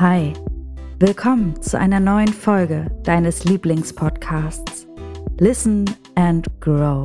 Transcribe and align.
Hi, 0.00 0.32
willkommen 0.98 1.62
zu 1.62 1.78
einer 1.78 2.00
neuen 2.00 2.26
Folge 2.26 2.90
deines 3.04 3.44
Lieblingspodcasts 3.44 4.88
Listen 5.38 5.84
and 6.16 6.48
Grow. 6.60 7.04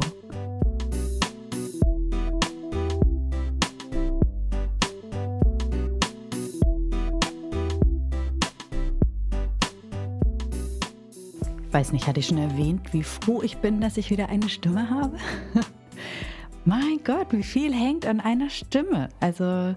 Ich 11.67 11.73
weiß 11.73 11.91
nicht, 11.91 12.07
hatte 12.07 12.21
ich 12.21 12.25
schon 12.25 12.39
erwähnt, 12.39 12.91
wie 12.91 13.03
froh 13.03 13.43
ich 13.43 13.57
bin, 13.57 13.81
dass 13.81 13.97
ich 13.97 14.09
wieder 14.09 14.29
eine 14.29 14.49
Stimme 14.49 14.89
habe? 14.89 15.15
mein 16.65 17.01
Gott, 17.03 17.27
wie 17.29 17.43
viel 17.43 17.71
hängt 17.71 18.07
an 18.07 18.19
einer 18.19 18.49
Stimme. 18.49 19.09
Also 19.19 19.75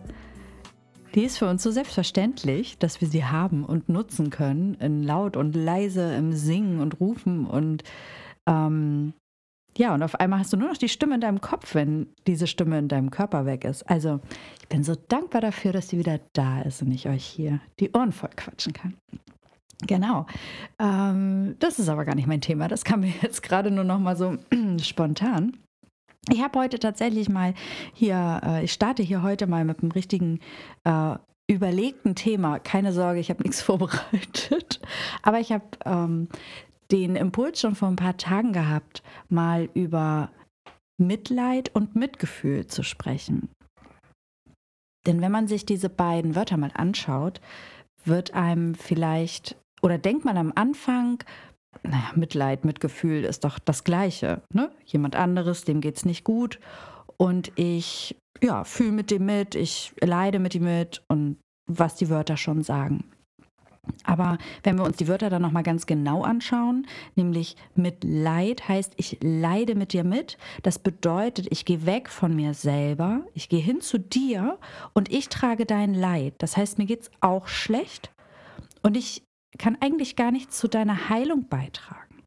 die 1.14 1.24
ist 1.24 1.38
für 1.38 1.48
uns 1.48 1.62
so 1.62 1.70
selbstverständlich, 1.70 2.78
dass 2.78 3.00
wir 3.00 3.08
sie 3.08 3.24
haben 3.24 3.64
und 3.64 3.88
nutzen 3.88 4.30
können, 4.30 4.74
in 4.74 5.02
laut 5.02 5.36
und 5.36 5.54
leise, 5.54 6.14
im 6.14 6.32
Singen 6.32 6.80
und 6.80 7.00
Rufen 7.00 7.46
und 7.46 7.84
ähm, 8.48 9.12
ja, 9.76 9.94
und 9.94 10.02
auf 10.02 10.16
einmal 10.16 10.40
hast 10.40 10.52
du 10.52 10.58
nur 10.58 10.68
noch 10.68 10.76
die 10.76 10.88
Stimme 10.88 11.14
in 11.14 11.20
deinem 11.22 11.40
Kopf, 11.40 11.74
wenn 11.74 12.08
diese 12.26 12.46
Stimme 12.46 12.78
in 12.78 12.88
deinem 12.88 13.10
Körper 13.10 13.46
weg 13.46 13.64
ist. 13.64 13.88
Also, 13.88 14.20
ich 14.60 14.68
bin 14.68 14.84
so 14.84 14.94
dankbar 15.08 15.40
dafür, 15.40 15.72
dass 15.72 15.88
sie 15.88 15.98
wieder 15.98 16.20
da 16.34 16.60
ist 16.60 16.82
und 16.82 16.92
ich 16.92 17.08
euch 17.08 17.24
hier 17.24 17.60
die 17.80 17.90
Ohren 17.92 18.12
voll 18.12 18.30
quatschen 18.36 18.74
kann. 18.74 18.94
Genau. 19.86 20.26
Ähm, 20.78 21.56
das 21.58 21.78
ist 21.78 21.88
aber 21.88 22.04
gar 22.04 22.14
nicht 22.14 22.28
mein 22.28 22.40
Thema. 22.40 22.68
Das 22.68 22.84
kam 22.84 23.00
mir 23.00 23.12
jetzt 23.22 23.42
gerade 23.42 23.70
nur 23.70 23.84
noch 23.84 23.98
mal 23.98 24.16
so 24.16 24.36
spontan. 24.80 25.56
Ich 26.28 26.40
habe 26.40 26.60
heute 26.60 26.78
tatsächlich 26.78 27.28
mal 27.28 27.54
hier, 27.92 28.40
äh, 28.44 28.64
ich 28.64 28.72
starte 28.72 29.02
hier 29.02 29.22
heute 29.22 29.46
mal 29.46 29.64
mit 29.64 29.82
einem 29.82 29.90
richtigen 29.90 30.38
äh, 30.84 31.16
überlegten 31.48 32.14
Thema. 32.14 32.60
Keine 32.60 32.92
Sorge, 32.92 33.20
ich 33.20 33.30
habe 33.30 33.42
nichts 33.42 33.60
vorbereitet. 33.62 34.80
Aber 35.22 35.40
ich 35.40 35.52
habe 35.52 35.64
ähm, 35.84 36.28
den 36.92 37.16
Impuls 37.16 37.60
schon 37.60 37.74
vor 37.74 37.88
ein 37.88 37.96
paar 37.96 38.16
Tagen 38.16 38.52
gehabt, 38.52 39.02
mal 39.28 39.68
über 39.74 40.30
Mitleid 40.98 41.74
und 41.74 41.96
Mitgefühl 41.96 42.66
zu 42.66 42.84
sprechen. 42.84 43.48
Denn 45.06 45.20
wenn 45.20 45.32
man 45.32 45.48
sich 45.48 45.66
diese 45.66 45.88
beiden 45.88 46.36
Wörter 46.36 46.56
mal 46.56 46.70
anschaut, 46.74 47.40
wird 48.04 48.34
einem 48.34 48.74
vielleicht 48.74 49.56
oder 49.82 49.98
denkt 49.98 50.24
man 50.24 50.36
am 50.36 50.52
Anfang, 50.54 51.24
naja, 51.82 52.10
Mitleid, 52.14 52.64
Mitgefühl 52.64 53.24
ist 53.24 53.44
doch 53.44 53.58
das 53.58 53.84
Gleiche. 53.84 54.42
Ne? 54.52 54.70
Jemand 54.84 55.16
anderes, 55.16 55.64
dem 55.64 55.80
geht 55.80 55.96
es 55.96 56.04
nicht 56.04 56.24
gut 56.24 56.60
und 57.16 57.52
ich 57.56 58.16
ja, 58.42 58.64
fühle 58.64 58.92
mit 58.92 59.10
dem 59.10 59.26
mit, 59.26 59.54
ich 59.54 59.92
leide 60.00 60.38
mit 60.38 60.54
ihm 60.54 60.64
mit 60.64 61.02
und 61.08 61.38
was 61.66 61.94
die 61.94 62.10
Wörter 62.10 62.36
schon 62.36 62.62
sagen. 62.62 63.04
Aber 64.04 64.38
wenn 64.62 64.76
wir 64.76 64.84
uns 64.84 64.96
die 64.96 65.08
Wörter 65.08 65.28
dann 65.28 65.42
nochmal 65.42 65.64
ganz 65.64 65.86
genau 65.86 66.22
anschauen, 66.22 66.86
nämlich 67.16 67.56
Mitleid 67.74 68.68
heißt, 68.68 68.92
ich 68.96 69.18
leide 69.22 69.74
mit 69.74 69.92
dir 69.92 70.04
mit. 70.04 70.38
Das 70.62 70.78
bedeutet, 70.78 71.48
ich 71.50 71.64
gehe 71.64 71.84
weg 71.84 72.08
von 72.08 72.36
mir 72.36 72.54
selber, 72.54 73.22
ich 73.34 73.48
gehe 73.48 73.60
hin 73.60 73.80
zu 73.80 73.98
dir 73.98 74.58
und 74.92 75.12
ich 75.12 75.28
trage 75.28 75.66
dein 75.66 75.94
Leid. 75.94 76.34
Das 76.38 76.56
heißt, 76.56 76.78
mir 76.78 76.86
geht 76.86 77.02
es 77.02 77.10
auch 77.20 77.48
schlecht 77.48 78.12
und 78.82 78.96
ich 78.96 79.24
kann 79.58 79.76
eigentlich 79.80 80.16
gar 80.16 80.30
nichts 80.30 80.58
zu 80.58 80.68
deiner 80.68 81.08
Heilung 81.08 81.48
beitragen. 81.48 82.22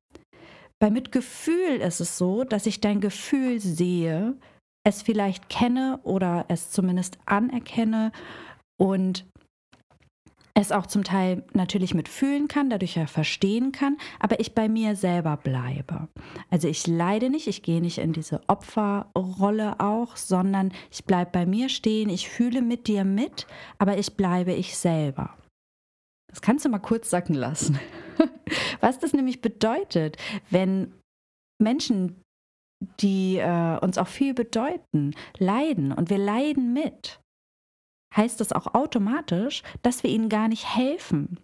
Bei 0.79 0.89
Mitgefühl 0.89 1.77
ist 1.81 2.01
es 2.01 2.17
so, 2.17 2.43
dass 2.43 2.65
ich 2.65 2.81
dein 2.81 3.01
Gefühl 3.01 3.59
sehe, 3.59 4.35
es 4.85 5.01
vielleicht 5.01 5.49
kenne 5.49 5.99
oder 6.03 6.45
es 6.47 6.71
zumindest 6.71 7.17
anerkenne 7.25 8.11
und 8.77 9.25
es 10.57 10.71
auch 10.71 10.85
zum 10.85 11.03
Teil 11.03 11.43
natürlich 11.53 11.93
mitfühlen 11.93 12.47
kann, 12.47 12.69
dadurch 12.69 12.95
ja 12.95 13.07
verstehen 13.07 13.73
kann, 13.73 13.97
aber 14.19 14.39
ich 14.39 14.55
bei 14.55 14.69
mir 14.69 14.95
selber 14.95 15.35
bleibe. 15.37 16.07
Also 16.49 16.69
ich 16.69 16.87
leide 16.87 17.29
nicht, 17.29 17.47
ich 17.47 17.61
gehe 17.61 17.81
nicht 17.81 17.97
in 17.97 18.13
diese 18.13 18.41
Opferrolle 18.47 19.79
auch, 19.81 20.15
sondern 20.15 20.71
ich 20.91 21.03
bleibe 21.03 21.31
bei 21.31 21.45
mir 21.45 21.67
stehen, 21.67 22.09
ich 22.09 22.29
fühle 22.29 22.61
mit 22.61 22.87
dir 22.87 23.03
mit, 23.03 23.47
aber 23.79 23.97
ich 23.97 24.15
bleibe 24.15 24.53
ich 24.53 24.77
selber. 24.77 25.35
Das 26.35 26.41
kannst 26.41 26.65
du 26.65 26.69
mal 26.69 26.79
kurz 26.79 27.09
sacken 27.09 27.33
lassen. 27.33 27.79
Was 28.81 28.99
das 28.99 29.13
nämlich 29.13 29.39
bedeutet, 29.39 30.17
wenn 30.49 30.93
Menschen, 31.63 32.21
die 32.99 33.37
äh, 33.37 33.79
uns 33.79 33.97
auch 33.97 34.09
viel 34.09 34.33
bedeuten, 34.33 35.15
leiden 35.37 35.93
und 35.93 36.09
wir 36.09 36.17
leiden 36.17 36.73
mit, 36.73 37.21
heißt 38.17 38.41
das 38.41 38.51
auch 38.51 38.73
automatisch, 38.73 39.63
dass 39.81 40.03
wir 40.03 40.09
ihnen 40.09 40.27
gar 40.27 40.49
nicht 40.49 40.75
helfen. 40.75 41.39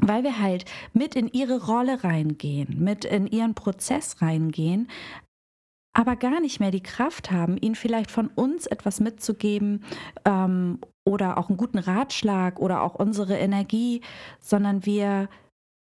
Weil 0.00 0.24
wir 0.24 0.40
halt 0.40 0.64
mit 0.92 1.14
in 1.14 1.28
ihre 1.28 1.64
Rolle 1.66 2.02
reingehen, 2.02 2.82
mit 2.82 3.04
in 3.04 3.28
ihren 3.28 3.54
Prozess 3.54 4.20
reingehen, 4.20 4.88
aber 6.00 6.16
gar 6.16 6.40
nicht 6.40 6.60
mehr 6.60 6.70
die 6.70 6.82
Kraft 6.82 7.30
haben, 7.30 7.58
ihnen 7.58 7.74
vielleicht 7.74 8.10
von 8.10 8.28
uns 8.28 8.66
etwas 8.66 9.00
mitzugeben 9.00 9.84
ähm, 10.24 10.78
oder 11.04 11.36
auch 11.36 11.50
einen 11.50 11.58
guten 11.58 11.76
Ratschlag 11.76 12.58
oder 12.58 12.82
auch 12.82 12.94
unsere 12.94 13.36
Energie, 13.36 14.00
sondern 14.40 14.86
wir 14.86 15.28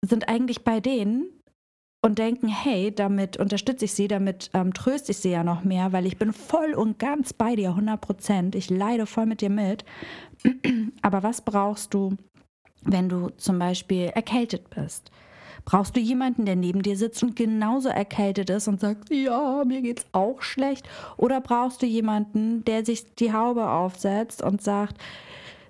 sind 0.05 0.29
eigentlich 0.29 0.65
bei 0.65 0.81
denen 0.81 1.31
und 2.05 2.19
denken, 2.19 2.49
hey, 2.49 2.95
damit 2.95 3.39
unterstütze 3.39 3.87
ich 3.87 3.95
sie, 3.95 4.07
damit 4.07 4.51
ähm, 4.53 4.75
tröste 4.75 5.13
ich 5.13 5.19
sie 5.19 5.31
ja 5.31 5.45
noch 5.45 5.65
mehr, 5.65 5.93
weil 5.93 6.05
ich 6.05 6.19
bin 6.19 6.35
voll 6.35 6.75
und 6.75 6.99
ganz 6.99 7.33
bei 7.33 7.57
dir, 7.57 7.71
100 7.71 7.99
Prozent. 7.99 8.55
Ich 8.55 8.69
leide 8.69 9.07
voll 9.07 9.25
mit 9.25 9.41
dir 9.41 9.51
mit. 9.51 9.87
Aber 11.01 11.23
was 11.23 11.41
brauchst 11.41 11.95
du, 11.95 12.19
wenn 12.83 13.09
du 13.09 13.31
zum 13.39 13.59
Beispiel 13.59 14.11
erkältet 14.15 14.69
bist? 14.69 15.11
Brauchst 15.65 15.97
du 15.97 16.01
jemanden, 16.01 16.45
der 16.45 16.57
neben 16.57 16.83
dir 16.83 16.97
sitzt 16.97 17.23
und 17.23 17.37
genauso 17.37 17.89
erkältet 17.89 18.51
ist 18.51 18.69
und 18.69 18.81
sagt, 18.81 19.11
ja, 19.11 19.65
mir 19.65 19.83
geht's 19.83 20.07
auch 20.13 20.43
schlecht? 20.43 20.89
Oder 21.17 21.41
brauchst 21.41 21.83
du 21.83 21.87
jemanden, 21.87 22.65
der 22.65 22.85
sich 22.85 23.15
die 23.15 23.33
Haube 23.33 23.69
aufsetzt 23.69 24.43
und 24.43 24.63
sagt, 24.63 24.99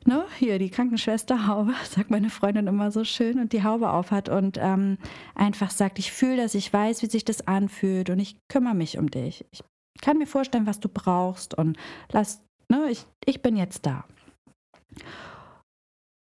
ne, 0.07 0.25
hier 0.39 0.59
die 0.59 0.71
Krankenschwester 0.71 1.47
Haube, 1.47 1.75
sagt 1.85 2.11
meine 2.11 2.31
Freundin 2.31 2.67
immer 2.67 2.91
so 2.91 3.05
schön, 3.05 3.39
und 3.39 3.53
die 3.53 3.63
Haube 3.63 3.91
aufhat 3.91 4.29
und 4.29 4.59
ähm, 4.61 4.99
einfach 5.35 5.71
sagt, 5.71 5.99
ich 5.99 6.13
fühle 6.13 6.37
das, 6.39 6.55
ich 6.55 6.73
weiß, 6.73 7.03
wie 7.03 7.11
sich 7.11 7.25
das 7.25 7.47
anfühlt 7.47 8.11
und 8.11 8.19
ich 8.19 8.37
kümmere 8.49 8.75
mich 8.75 8.99
um 8.99 9.11
dich. 9.11 9.45
Ich 9.53 9.63
kann 10.01 10.19
mir 10.19 10.27
vorstellen, 10.27 10.67
was 10.67 10.81
du 10.81 10.89
brauchst 10.89 11.55
und 11.55 11.77
lass, 12.11 12.43
ne, 12.69 12.89
ich, 12.91 13.05
ich 13.25 13.43
bin 13.43 13.57
jetzt 13.57 13.87
da. 13.87 14.05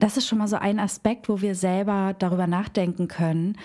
Das 0.00 0.16
ist 0.16 0.26
schon 0.26 0.38
mal 0.38 0.48
so 0.48 0.56
ein 0.56 0.80
Aspekt, 0.80 1.28
wo 1.28 1.42
wir 1.42 1.54
selber 1.54 2.14
darüber 2.18 2.46
nachdenken 2.46 3.06
können, 3.06 3.58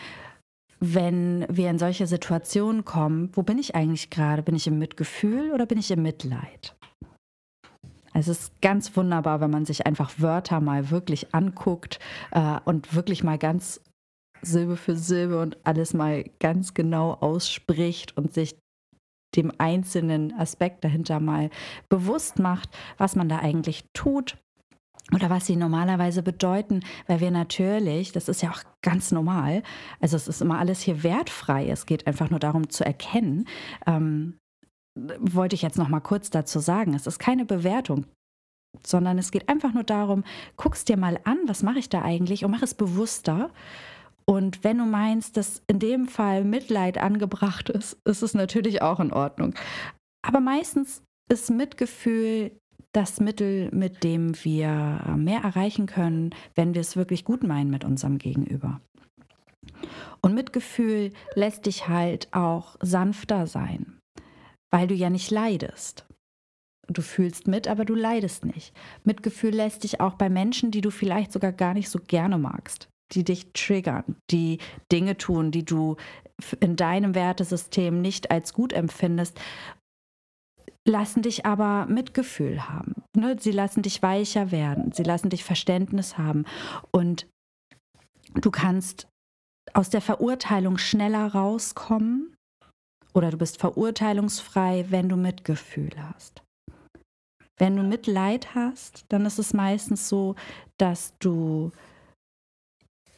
wenn 0.81 1.45
wir 1.49 1.69
in 1.69 1.79
solche 1.79 2.07
Situationen 2.07 2.83
kommen, 2.83 3.29
wo 3.33 3.41
bin 3.41 3.57
ich 3.57 3.73
eigentlich 3.73 4.09
gerade? 4.09 4.43
Bin 4.43 4.53
ich 4.53 4.67
im 4.67 4.77
Mitgefühl 4.77 5.51
oder 5.53 5.65
bin 5.65 5.77
ich 5.77 5.89
im 5.91 6.03
Mitleid? 6.03 6.75
Es 8.13 8.27
ist 8.27 8.61
ganz 8.61 8.95
wunderbar, 8.97 9.39
wenn 9.39 9.49
man 9.49 9.63
sich 9.63 9.87
einfach 9.87 10.11
Wörter 10.17 10.59
mal 10.59 10.91
wirklich 10.91 11.33
anguckt 11.33 11.99
äh, 12.31 12.59
und 12.65 12.93
wirklich 12.93 13.23
mal 13.23 13.37
ganz 13.37 13.81
Silbe 14.41 14.75
für 14.75 14.97
Silbe 14.97 15.39
und 15.39 15.57
alles 15.65 15.93
mal 15.93 16.25
ganz 16.41 16.73
genau 16.73 17.13
ausspricht 17.13 18.15
und 18.17 18.33
sich 18.33 18.57
dem 19.37 19.53
einzelnen 19.57 20.33
Aspekt 20.33 20.83
dahinter 20.83 21.21
mal 21.21 21.49
bewusst 21.87 22.39
macht, 22.39 22.69
was 22.97 23.15
man 23.15 23.29
da 23.29 23.39
eigentlich 23.39 23.85
tut 23.93 24.37
oder 25.13 25.29
was 25.29 25.45
sie 25.45 25.55
normalerweise 25.55 26.23
bedeuten, 26.23 26.81
weil 27.07 27.19
wir 27.19 27.31
natürlich, 27.31 28.11
das 28.11 28.27
ist 28.27 28.41
ja 28.41 28.49
auch 28.49 28.63
ganz 28.81 29.11
normal, 29.11 29.61
also 29.99 30.15
es 30.15 30.27
ist 30.27 30.41
immer 30.41 30.59
alles 30.59 30.81
hier 30.81 31.03
wertfrei, 31.03 31.69
es 31.69 31.85
geht 31.85 32.07
einfach 32.07 32.29
nur 32.29 32.39
darum 32.39 32.69
zu 32.69 32.83
erkennen, 32.83 33.47
ähm, 33.85 34.37
wollte 35.19 35.55
ich 35.55 35.61
jetzt 35.61 35.77
noch 35.77 35.89
mal 35.89 35.99
kurz 35.99 36.29
dazu 36.29 36.59
sagen, 36.59 36.93
es 36.93 37.05
ist 37.05 37.19
keine 37.19 37.45
Bewertung, 37.45 38.05
sondern 38.85 39.17
es 39.17 39.31
geht 39.31 39.47
einfach 39.49 39.73
nur 39.73 39.83
darum, 39.83 40.23
guckst 40.57 40.89
dir 40.89 40.97
mal 40.97 41.19
an, 41.23 41.37
was 41.45 41.63
mache 41.63 41.79
ich 41.79 41.89
da 41.89 42.01
eigentlich 42.01 42.43
und 42.43 42.51
mach 42.51 42.63
es 42.63 42.73
bewusster. 42.73 43.51
Und 44.25 44.63
wenn 44.63 44.79
du 44.79 44.85
meinst, 44.85 45.37
dass 45.37 45.61
in 45.67 45.79
dem 45.79 46.07
Fall 46.07 46.43
Mitleid 46.43 46.97
angebracht 46.97 47.69
ist, 47.69 47.97
ist 48.05 48.23
es 48.23 48.33
natürlich 48.33 48.81
auch 48.81 48.99
in 48.99 49.13
Ordnung. 49.13 49.53
Aber 50.25 50.39
meistens 50.39 51.03
ist 51.29 51.51
Mitgefühl 51.51 52.51
das 52.95 53.19
Mittel, 53.19 53.69
mit 53.71 54.03
dem 54.03 54.33
wir 54.43 55.01
äh, 55.05 55.17
mehr 55.17 55.41
erreichen 55.41 55.85
können, 55.85 56.33
wenn 56.55 56.73
wir 56.73 56.81
es 56.81 56.95
wirklich 56.95 57.25
gut 57.25 57.43
meinen 57.43 57.69
mit 57.69 57.83
unserem 57.83 58.17
Gegenüber. 58.17 58.79
Und 60.21 60.33
Mitgefühl 60.33 61.11
lässt 61.35 61.65
dich 61.65 61.87
halt 61.87 62.33
auch 62.33 62.77
sanfter 62.81 63.47
sein, 63.47 63.99
weil 64.71 64.87
du 64.87 64.95
ja 64.95 65.09
nicht 65.09 65.29
leidest. 65.31 66.05
Du 66.87 67.01
fühlst 67.01 67.47
mit, 67.47 67.67
aber 67.67 67.83
du 67.83 67.95
leidest 67.95 68.45
nicht. 68.45 68.73
Mitgefühl 69.03 69.53
lässt 69.53 69.83
dich 69.83 69.99
auch 70.01 70.13
bei 70.13 70.29
Menschen, 70.29 70.71
die 70.71 70.81
du 70.81 70.91
vielleicht 70.91 71.31
sogar 71.31 71.51
gar 71.51 71.73
nicht 71.73 71.89
so 71.89 71.99
gerne 71.99 72.37
magst, 72.37 72.89
die 73.11 73.23
dich 73.23 73.51
triggern, 73.53 74.15
die 74.29 74.59
Dinge 74.91 75.17
tun, 75.17 75.51
die 75.51 75.65
du 75.65 75.95
in 76.59 76.75
deinem 76.75 77.15
Wertesystem 77.15 78.01
nicht 78.01 78.29
als 78.29 78.53
gut 78.53 78.71
empfindest, 78.71 79.39
lassen 80.87 81.21
dich 81.21 81.45
aber 81.45 81.85
Mitgefühl 81.87 82.69
haben. 82.69 83.03
Ne? 83.15 83.35
Sie 83.39 83.51
lassen 83.51 83.81
dich 83.81 84.01
weicher 84.01 84.51
werden, 84.51 84.91
sie 84.91 85.03
lassen 85.03 85.29
dich 85.29 85.43
Verständnis 85.43 86.17
haben 86.17 86.45
und 86.91 87.27
du 88.35 88.51
kannst 88.51 89.07
aus 89.73 89.89
der 89.89 90.01
Verurteilung 90.01 90.77
schneller 90.77 91.33
rauskommen 91.33 92.35
oder 93.13 93.31
du 93.31 93.37
bist 93.37 93.59
verurteilungsfrei, 93.59 94.85
wenn 94.89 95.09
du 95.09 95.15
Mitgefühl 95.15 95.91
hast. 95.97 96.43
Wenn 97.57 97.77
du 97.77 97.83
Mitleid 97.83 98.53
hast, 98.53 99.05
dann 99.09 99.25
ist 99.25 99.39
es 99.39 99.53
meistens 99.53 100.09
so, 100.09 100.35
dass 100.77 101.13
du 101.19 101.71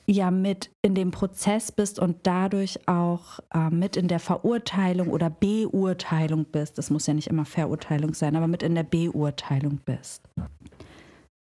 ja 0.10 0.32
mit 0.32 0.72
in 0.82 0.96
dem 0.96 1.12
Prozess 1.12 1.72
bist 1.72 2.00
und 2.00 2.18
dadurch 2.24 2.88
auch 2.88 3.40
äh, 3.54 3.70
mit 3.70 3.98
in 3.98 4.08
der 4.08 4.20
Verurteilung 4.20 5.10
oder 5.10 5.30
Beurteilung 5.30 6.46
bist. 6.46 6.78
Das 6.78 6.90
muss 6.90 7.08
ja 7.08 7.14
nicht 7.14 7.28
immer 7.28 7.46
Verurteilung 7.46 8.14
sein, 8.14 8.36
aber 8.36 8.48
mit 8.48 8.64
in 8.64 8.76
der 8.76 8.84
Beurteilung 8.84 9.80
bist. 9.84 10.30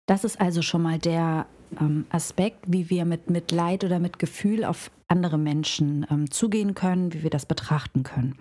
Das 0.07 0.23
ist 0.23 0.39
also 0.41 0.62
schon 0.62 0.81
mal 0.81 0.97
der 0.97 1.45
ähm, 1.79 2.06
Aspekt, 2.09 2.65
wie 2.67 2.89
wir 2.89 3.06
mit 3.06 3.29
Mitleid 3.29 3.83
oder 3.83 4.00
mit 4.00 4.19
Gefühl 4.19 4.63
auf 4.63 4.91
andere 5.07 5.38
Menschen 5.38 6.06
ähm, 6.09 6.29
zugehen 6.31 6.73
können, 6.73 7.13
wie 7.13 7.23
wir 7.23 7.29
das 7.29 7.45
betrachten 7.45 8.03
können. 8.03 8.35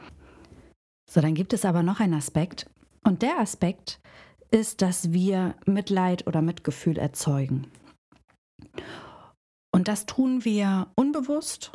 So, 1.11 1.21
dann 1.21 1.35
gibt 1.35 1.53
es 1.53 1.65
aber 1.65 1.83
noch 1.83 2.01
einen 2.01 2.15
Aspekt. 2.15 2.67
Und 3.03 3.23
der 3.23 3.39
Aspekt 3.39 4.01
ist, 4.51 4.81
dass 4.81 5.13
wir 5.13 5.55
Mitleid 5.67 6.27
oder 6.27 6.41
Mitgefühl 6.41 6.97
erzeugen. 6.97 7.67
Und 9.75 9.89
das 9.89 10.07
tun 10.07 10.45
wir 10.45 10.87
unbewusst, 10.95 11.73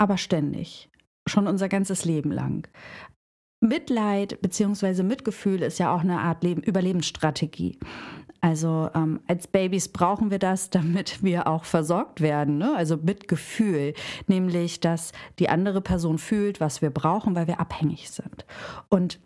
aber 0.00 0.16
ständig, 0.16 0.88
schon 1.28 1.46
unser 1.46 1.68
ganzes 1.68 2.06
Leben 2.06 2.32
lang. 2.32 2.66
Mitleid 3.60 4.40
bzw. 4.40 5.02
Mitgefühl 5.02 5.60
ist 5.60 5.78
ja 5.78 5.94
auch 5.94 6.00
eine 6.00 6.20
Art 6.20 6.42
Leben 6.42 6.62
Überlebensstrategie. 6.62 7.78
Also 8.40 8.88
ähm, 8.94 9.20
als 9.26 9.46
Babys 9.46 9.88
brauchen 9.88 10.30
wir 10.30 10.38
das, 10.38 10.70
damit 10.70 11.22
wir 11.22 11.48
auch 11.48 11.64
versorgt 11.64 12.22
werden. 12.22 12.56
Ne? 12.56 12.74
Also 12.74 12.96
Mitgefühl, 12.96 13.92
nämlich 14.26 14.80
dass 14.80 15.12
die 15.38 15.50
andere 15.50 15.82
Person 15.82 16.16
fühlt, 16.16 16.60
was 16.60 16.80
wir 16.80 16.88
brauchen, 16.88 17.34
weil 17.34 17.46
wir 17.46 17.60
abhängig 17.60 18.10
sind. 18.10 18.46
Und 18.88 19.20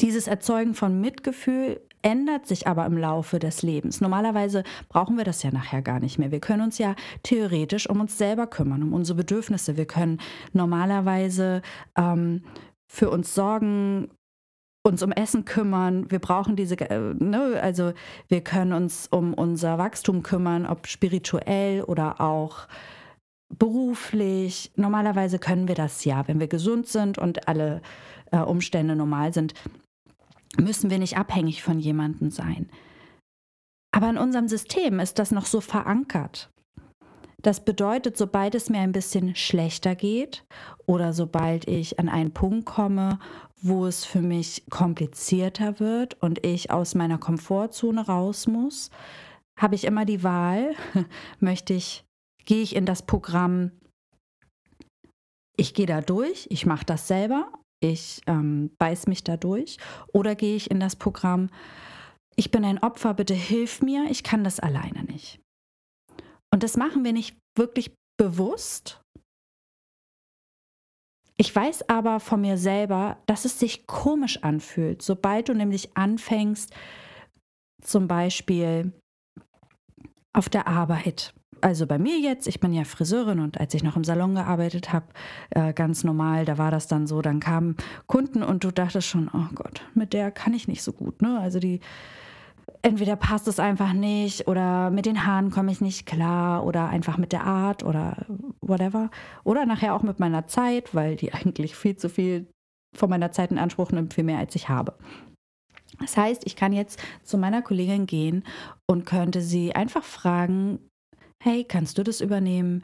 dieses 0.00 0.26
Erzeugen 0.26 0.72
von 0.72 1.02
Mitgefühl 1.02 1.82
ändert 2.04 2.46
sich 2.46 2.66
aber 2.66 2.84
im 2.86 2.98
Laufe 2.98 3.38
des 3.38 3.62
Lebens. 3.62 4.00
Normalerweise 4.00 4.62
brauchen 4.88 5.16
wir 5.16 5.24
das 5.24 5.42
ja 5.42 5.50
nachher 5.50 5.82
gar 5.82 6.00
nicht 6.00 6.18
mehr. 6.18 6.30
Wir 6.30 6.40
können 6.40 6.62
uns 6.62 6.78
ja 6.78 6.94
theoretisch 7.22 7.88
um 7.88 8.00
uns 8.00 8.18
selber 8.18 8.46
kümmern, 8.46 8.82
um 8.82 8.92
unsere 8.92 9.16
Bedürfnisse. 9.16 9.76
Wir 9.76 9.86
können 9.86 10.20
normalerweise 10.52 11.62
ähm, 11.96 12.44
für 12.86 13.10
uns 13.10 13.34
sorgen, 13.34 14.10
uns 14.82 15.02
um 15.02 15.12
Essen 15.12 15.46
kümmern. 15.46 16.10
Wir 16.10 16.18
brauchen 16.18 16.56
diese, 16.56 16.78
äh, 16.78 17.14
ne, 17.14 17.58
also 17.60 17.92
wir 18.28 18.42
können 18.42 18.74
uns 18.74 19.08
um 19.10 19.32
unser 19.32 19.78
Wachstum 19.78 20.22
kümmern, 20.22 20.66
ob 20.66 20.86
spirituell 20.86 21.82
oder 21.82 22.20
auch 22.20 22.68
beruflich. 23.48 24.72
Normalerweise 24.76 25.38
können 25.38 25.68
wir 25.68 25.74
das 25.74 26.04
ja, 26.04 26.28
wenn 26.28 26.38
wir 26.38 26.48
gesund 26.48 26.86
sind 26.86 27.16
und 27.16 27.48
alle 27.48 27.80
äh, 28.30 28.38
Umstände 28.38 28.94
normal 28.94 29.32
sind, 29.32 29.54
müssen 30.58 30.90
wir 30.90 30.98
nicht 30.98 31.16
abhängig 31.16 31.62
von 31.62 31.78
jemandem 31.78 32.30
sein. 32.30 32.70
Aber 33.92 34.10
in 34.10 34.18
unserem 34.18 34.48
System 34.48 34.98
ist 34.98 35.18
das 35.18 35.30
noch 35.30 35.46
so 35.46 35.60
verankert. 35.60 36.50
Das 37.42 37.64
bedeutet, 37.64 38.16
sobald 38.16 38.54
es 38.54 38.70
mir 38.70 38.80
ein 38.80 38.92
bisschen 38.92 39.36
schlechter 39.36 39.94
geht 39.94 40.44
oder 40.86 41.12
sobald 41.12 41.68
ich 41.68 41.98
an 41.98 42.08
einen 42.08 42.32
Punkt 42.32 42.64
komme, 42.64 43.18
wo 43.60 43.86
es 43.86 44.04
für 44.04 44.22
mich 44.22 44.64
komplizierter 44.70 45.78
wird 45.78 46.20
und 46.22 46.44
ich 46.44 46.70
aus 46.70 46.94
meiner 46.94 47.18
Komfortzone 47.18 48.06
raus 48.06 48.46
muss, 48.46 48.90
habe 49.58 49.74
ich 49.74 49.84
immer 49.84 50.04
die 50.04 50.22
Wahl, 50.22 50.74
möchte 51.38 51.74
ich, 51.74 52.04
gehe 52.46 52.62
ich 52.62 52.74
in 52.74 52.86
das 52.86 53.02
Programm, 53.02 53.72
ich 55.56 55.74
gehe 55.74 55.86
da 55.86 56.00
durch, 56.00 56.46
ich 56.50 56.66
mache 56.66 56.84
das 56.84 57.06
selber 57.06 57.52
ich 57.92 58.20
ähm, 58.26 58.70
beiß 58.78 59.06
mich 59.06 59.24
da 59.24 59.36
durch? 59.36 59.78
Oder 60.12 60.34
gehe 60.34 60.56
ich 60.56 60.70
in 60.70 60.80
das 60.80 60.96
Programm, 60.96 61.50
ich 62.36 62.50
bin 62.50 62.64
ein 62.64 62.82
Opfer, 62.82 63.14
bitte 63.14 63.34
hilf 63.34 63.80
mir, 63.82 64.10
ich 64.10 64.22
kann 64.22 64.44
das 64.44 64.60
alleine 64.60 65.04
nicht. 65.04 65.40
Und 66.52 66.62
das 66.62 66.76
machen 66.76 67.04
wir 67.04 67.12
nicht 67.12 67.36
wirklich 67.56 67.94
bewusst. 68.16 69.00
Ich 71.36 71.54
weiß 71.54 71.88
aber 71.88 72.20
von 72.20 72.40
mir 72.40 72.56
selber, 72.56 73.18
dass 73.26 73.44
es 73.44 73.58
sich 73.58 73.86
komisch 73.86 74.42
anfühlt, 74.42 75.02
sobald 75.02 75.48
du 75.48 75.54
nämlich 75.54 75.96
anfängst, 75.96 76.72
zum 77.82 78.06
Beispiel 78.06 78.92
auf 80.32 80.48
der 80.48 80.66
Arbeit 80.68 81.34
also 81.64 81.86
bei 81.86 81.98
mir 81.98 82.18
jetzt, 82.18 82.46
ich 82.46 82.60
bin 82.60 82.74
ja 82.74 82.84
Friseurin 82.84 83.40
und 83.40 83.58
als 83.58 83.72
ich 83.72 83.82
noch 83.82 83.96
im 83.96 84.04
Salon 84.04 84.34
gearbeitet 84.34 84.92
habe, 84.92 85.06
äh, 85.48 85.72
ganz 85.72 86.04
normal, 86.04 86.44
da 86.44 86.58
war 86.58 86.70
das 86.70 86.88
dann 86.88 87.06
so, 87.06 87.22
dann 87.22 87.40
kamen 87.40 87.76
Kunden 88.06 88.42
und 88.42 88.64
du 88.64 88.70
dachtest 88.70 89.08
schon, 89.08 89.30
oh 89.32 89.48
Gott, 89.54 89.80
mit 89.94 90.12
der 90.12 90.30
kann 90.30 90.52
ich 90.52 90.68
nicht 90.68 90.82
so 90.82 90.92
gut, 90.92 91.22
ne? 91.22 91.40
Also 91.40 91.60
die 91.60 91.80
entweder 92.82 93.16
passt 93.16 93.48
es 93.48 93.58
einfach 93.58 93.94
nicht 93.94 94.46
oder 94.46 94.90
mit 94.90 95.06
den 95.06 95.24
Haaren 95.24 95.50
komme 95.50 95.72
ich 95.72 95.80
nicht 95.80 96.04
klar 96.04 96.66
oder 96.66 96.90
einfach 96.90 97.16
mit 97.16 97.32
der 97.32 97.44
Art 97.44 97.82
oder 97.82 98.26
whatever. 98.60 99.10
Oder 99.42 99.64
nachher 99.64 99.94
auch 99.94 100.02
mit 100.02 100.20
meiner 100.20 100.46
Zeit, 100.46 100.94
weil 100.94 101.16
die 101.16 101.32
eigentlich 101.32 101.76
viel 101.76 101.96
zu 101.96 102.10
viel 102.10 102.46
von 102.94 103.08
meiner 103.08 103.32
Zeit 103.32 103.50
in 103.50 103.58
Anspruch 103.58 103.90
nimmt, 103.90 104.12
viel 104.12 104.24
mehr 104.24 104.38
als 104.38 104.54
ich 104.54 104.68
habe. 104.68 104.98
Das 105.98 106.18
heißt, 106.18 106.42
ich 106.44 106.56
kann 106.56 106.74
jetzt 106.74 107.00
zu 107.22 107.38
meiner 107.38 107.62
Kollegin 107.62 108.04
gehen 108.04 108.44
und 108.86 109.06
könnte 109.06 109.40
sie 109.40 109.74
einfach 109.74 110.04
fragen, 110.04 110.78
hey, 111.44 111.62
kannst 111.62 111.98
du 111.98 112.02
das 112.02 112.22
übernehmen? 112.22 112.82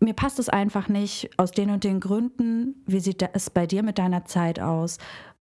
Mir 0.00 0.14
passt 0.14 0.38
es 0.38 0.48
einfach 0.48 0.88
nicht 0.88 1.28
aus 1.36 1.50
den 1.50 1.68
und 1.68 1.84
den 1.84 2.00
Gründen. 2.00 2.82
Wie 2.86 3.00
sieht 3.00 3.22
es 3.34 3.50
bei 3.50 3.66
dir 3.66 3.82
mit 3.82 3.98
deiner 3.98 4.24
Zeit 4.24 4.58
aus? 4.60 4.96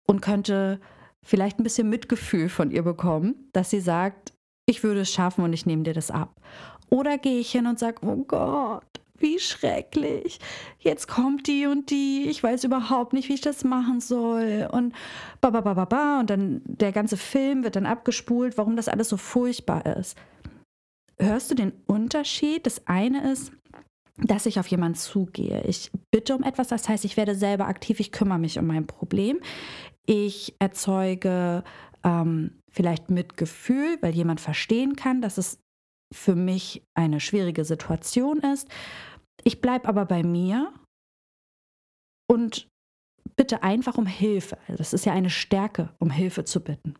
Und 0.06 0.20
könnte 0.20 0.80
vielleicht 1.24 1.58
ein 1.58 1.64
bisschen 1.64 1.88
Mitgefühl 1.88 2.48
von 2.48 2.70
ihr 2.70 2.82
bekommen, 2.82 3.48
dass 3.52 3.70
sie 3.70 3.80
sagt, 3.80 4.32
ich 4.64 4.84
würde 4.84 5.00
es 5.00 5.12
schaffen 5.12 5.42
und 5.42 5.52
ich 5.52 5.66
nehme 5.66 5.82
dir 5.82 5.92
das 5.92 6.12
ab. 6.12 6.40
Oder 6.88 7.18
gehe 7.18 7.40
ich 7.40 7.50
hin 7.50 7.66
und 7.66 7.80
sage, 7.80 8.06
oh 8.06 8.24
Gott, 8.28 8.84
wie 9.18 9.40
schrecklich. 9.40 10.38
Jetzt 10.78 11.08
kommt 11.08 11.48
die 11.48 11.66
und 11.66 11.90
die, 11.90 12.28
ich 12.28 12.40
weiß 12.42 12.62
überhaupt 12.62 13.12
nicht, 13.12 13.28
wie 13.28 13.34
ich 13.34 13.40
das 13.40 13.64
machen 13.64 14.00
soll. 14.00 14.68
Und 14.70 14.94
ba 15.40 15.50
ba 15.50 15.62
ba 15.62 15.74
ba 15.74 15.86
ba 15.86 16.20
und 16.20 16.30
dann 16.30 16.62
der 16.64 16.92
ganze 16.92 17.16
Film 17.16 17.64
wird 17.64 17.74
dann 17.74 17.86
abgespult, 17.86 18.56
warum 18.56 18.76
das 18.76 18.88
alles 18.88 19.08
so 19.08 19.16
furchtbar 19.16 19.84
ist 19.96 20.16
hörst 21.18 21.50
du 21.50 21.54
den 21.54 21.72
Unterschied? 21.86 22.66
Das 22.66 22.86
eine 22.86 23.32
ist, 23.32 23.52
dass 24.16 24.46
ich 24.46 24.58
auf 24.58 24.66
jemanden 24.66 24.98
zugehe. 24.98 25.62
Ich 25.64 25.90
bitte 26.10 26.34
um 26.34 26.42
etwas, 26.42 26.68
das 26.68 26.88
heißt, 26.88 27.04
ich 27.04 27.16
werde 27.16 27.34
selber 27.34 27.66
aktiv, 27.66 28.00
ich 28.00 28.12
kümmere 28.12 28.38
mich 28.38 28.58
um 28.58 28.66
mein 28.66 28.86
Problem. 28.86 29.40
Ich 30.06 30.54
erzeuge 30.58 31.64
ähm, 32.04 32.58
vielleicht 32.70 33.10
Mitgefühl, 33.10 33.98
weil 34.00 34.14
jemand 34.14 34.40
verstehen 34.40 34.96
kann, 34.96 35.22
dass 35.22 35.38
es 35.38 35.58
für 36.12 36.34
mich 36.34 36.82
eine 36.94 37.20
schwierige 37.20 37.64
Situation 37.64 38.40
ist. 38.40 38.68
Ich 39.44 39.60
bleibe 39.60 39.88
aber 39.88 40.04
bei 40.04 40.22
mir 40.22 40.72
und 42.30 42.68
bitte 43.36 43.62
einfach 43.62 43.96
um 43.96 44.06
Hilfe. 44.06 44.58
Also 44.66 44.76
das 44.76 44.92
ist 44.92 45.06
ja 45.06 45.12
eine 45.12 45.30
Stärke, 45.30 45.94
um 45.98 46.10
Hilfe 46.10 46.44
zu 46.44 46.60
bitten. 46.62 46.94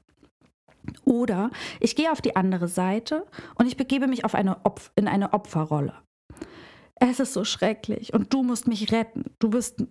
Oder 1.04 1.50
ich 1.80 1.96
gehe 1.96 2.12
auf 2.12 2.20
die 2.20 2.36
andere 2.36 2.68
Seite 2.68 3.26
und 3.56 3.66
ich 3.66 3.76
begebe 3.76 4.06
mich 4.06 4.24
auf 4.24 4.34
eine 4.34 4.58
in 4.96 5.08
eine 5.08 5.32
Opferrolle. 5.32 5.94
Es 6.96 7.20
ist 7.20 7.32
so 7.32 7.44
schrecklich 7.44 8.14
und 8.14 8.32
du 8.32 8.42
musst 8.42 8.68
mich 8.68 8.92
retten. 8.92 9.24
Du 9.38 9.50
bist 9.50 9.84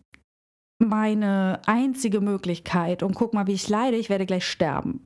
meine 0.79 1.61
einzige 1.65 2.21
Möglichkeit 2.21 3.03
und 3.03 3.15
guck 3.15 3.33
mal, 3.33 3.47
wie 3.47 3.53
ich 3.53 3.69
leide, 3.69 3.97
ich 3.97 4.09
werde 4.09 4.25
gleich 4.25 4.47
sterben. 4.47 5.05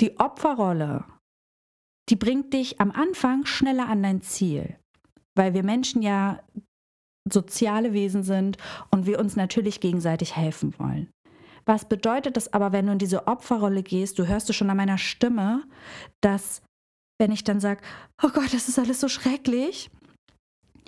Die 0.00 0.18
Opferrolle, 0.18 1.04
die 2.08 2.16
bringt 2.16 2.52
dich 2.52 2.80
am 2.80 2.90
Anfang 2.90 3.44
schneller 3.44 3.88
an 3.88 4.02
dein 4.02 4.22
Ziel, 4.22 4.76
weil 5.36 5.54
wir 5.54 5.62
Menschen 5.62 6.02
ja 6.02 6.40
soziale 7.30 7.92
Wesen 7.92 8.22
sind 8.22 8.56
und 8.90 9.06
wir 9.06 9.18
uns 9.18 9.36
natürlich 9.36 9.80
gegenseitig 9.80 10.36
helfen 10.36 10.78
wollen. 10.78 11.10
Was 11.64 11.88
bedeutet 11.88 12.36
das 12.36 12.52
aber, 12.52 12.72
wenn 12.72 12.86
du 12.86 12.92
in 12.92 12.98
diese 12.98 13.26
Opferrolle 13.26 13.82
gehst? 13.82 14.18
Du 14.18 14.26
hörst 14.26 14.50
es 14.50 14.56
schon 14.56 14.70
an 14.70 14.76
meiner 14.76 14.98
Stimme, 14.98 15.64
dass 16.20 16.62
wenn 17.20 17.32
ich 17.32 17.44
dann 17.44 17.60
sage, 17.60 17.82
oh 18.22 18.30
Gott, 18.30 18.52
das 18.52 18.68
ist 18.68 18.78
alles 18.78 19.00
so 19.00 19.08
schrecklich, 19.08 19.90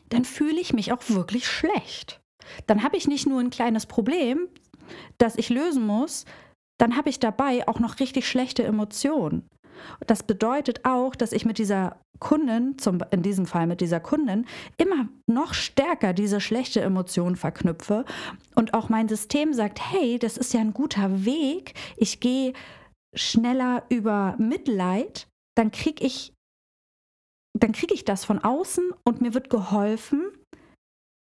dann 0.08 0.24
fühle 0.24 0.60
ich 0.60 0.72
mich 0.72 0.92
auch 0.92 1.02
wirklich 1.08 1.46
schlecht. 1.46 2.20
Dann 2.66 2.82
habe 2.82 2.96
ich 2.96 3.06
nicht 3.06 3.26
nur 3.26 3.40
ein 3.40 3.50
kleines 3.50 3.86
Problem, 3.86 4.48
das 5.18 5.36
ich 5.36 5.48
lösen 5.48 5.86
muss, 5.86 6.24
dann 6.78 6.96
habe 6.96 7.10
ich 7.10 7.20
dabei 7.20 7.68
auch 7.68 7.78
noch 7.78 8.00
richtig 8.00 8.26
schlechte 8.26 8.64
Emotionen. 8.64 9.46
Das 10.06 10.22
bedeutet 10.22 10.84
auch, 10.84 11.14
dass 11.14 11.32
ich 11.32 11.44
mit 11.44 11.58
dieser 11.58 11.96
Kundin, 12.18 12.78
zum, 12.78 12.98
in 13.10 13.22
diesem 13.22 13.46
Fall 13.46 13.66
mit 13.66 13.80
dieser 13.80 13.98
Kundin, 13.98 14.46
immer 14.76 15.08
noch 15.26 15.54
stärker 15.54 16.12
diese 16.12 16.40
schlechte 16.40 16.80
Emotion 16.80 17.34
verknüpfe 17.34 18.04
und 18.54 18.74
auch 18.74 18.88
mein 18.88 19.08
System 19.08 19.52
sagt, 19.52 19.80
hey, 19.92 20.18
das 20.18 20.36
ist 20.36 20.54
ja 20.54 20.60
ein 20.60 20.72
guter 20.72 21.24
Weg, 21.24 21.74
ich 21.96 22.20
gehe 22.20 22.52
schneller 23.14 23.84
über 23.88 24.36
Mitleid, 24.38 25.26
dann 25.56 25.70
kriege 25.70 26.04
ich, 26.04 26.32
dann 27.58 27.72
kriege 27.72 27.94
ich 27.94 28.04
das 28.04 28.24
von 28.24 28.38
außen 28.38 28.92
und 29.04 29.20
mir 29.20 29.34
wird 29.34 29.50
geholfen. 29.50 30.30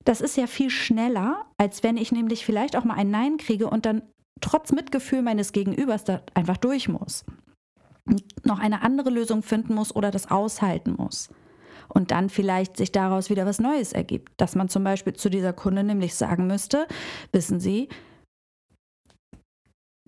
Das 0.05 0.19
ist 0.19 0.35
ja 0.35 0.47
viel 0.47 0.69
schneller, 0.69 1.45
als 1.57 1.81
wenn 1.81 1.95
ich 1.95 2.11
nämlich 2.11 2.45
vielleicht 2.45 2.75
auch 2.75 2.83
mal 2.83 2.95
ein 2.95 3.09
Nein 3.09 3.37
kriege 3.37 3.69
und 3.69 3.85
dann 3.85 4.01
trotz 4.41 4.73
Mitgefühl 4.73 5.21
meines 5.21 5.53
Gegenübers 5.53 6.03
da 6.03 6.21
einfach 6.33 6.57
durch 6.57 6.89
muss. 6.89 7.23
Noch 8.43 8.59
eine 8.59 8.81
andere 8.81 9.09
Lösung 9.09 9.43
finden 9.43 9.73
muss 9.75 9.95
oder 9.95 10.11
das 10.11 10.29
aushalten 10.29 10.95
muss. 10.97 11.29
Und 11.87 12.11
dann 12.11 12.29
vielleicht 12.29 12.77
sich 12.77 12.91
daraus 12.91 13.29
wieder 13.29 13.45
was 13.45 13.59
Neues 13.59 13.93
ergibt. 13.93 14.33
Dass 14.37 14.55
man 14.55 14.69
zum 14.69 14.83
Beispiel 14.83 15.13
zu 15.13 15.29
dieser 15.29 15.53
Kunde 15.53 15.83
nämlich 15.83 16.15
sagen 16.15 16.47
müsste, 16.47 16.87
wissen 17.31 17.59
Sie, 17.59 17.89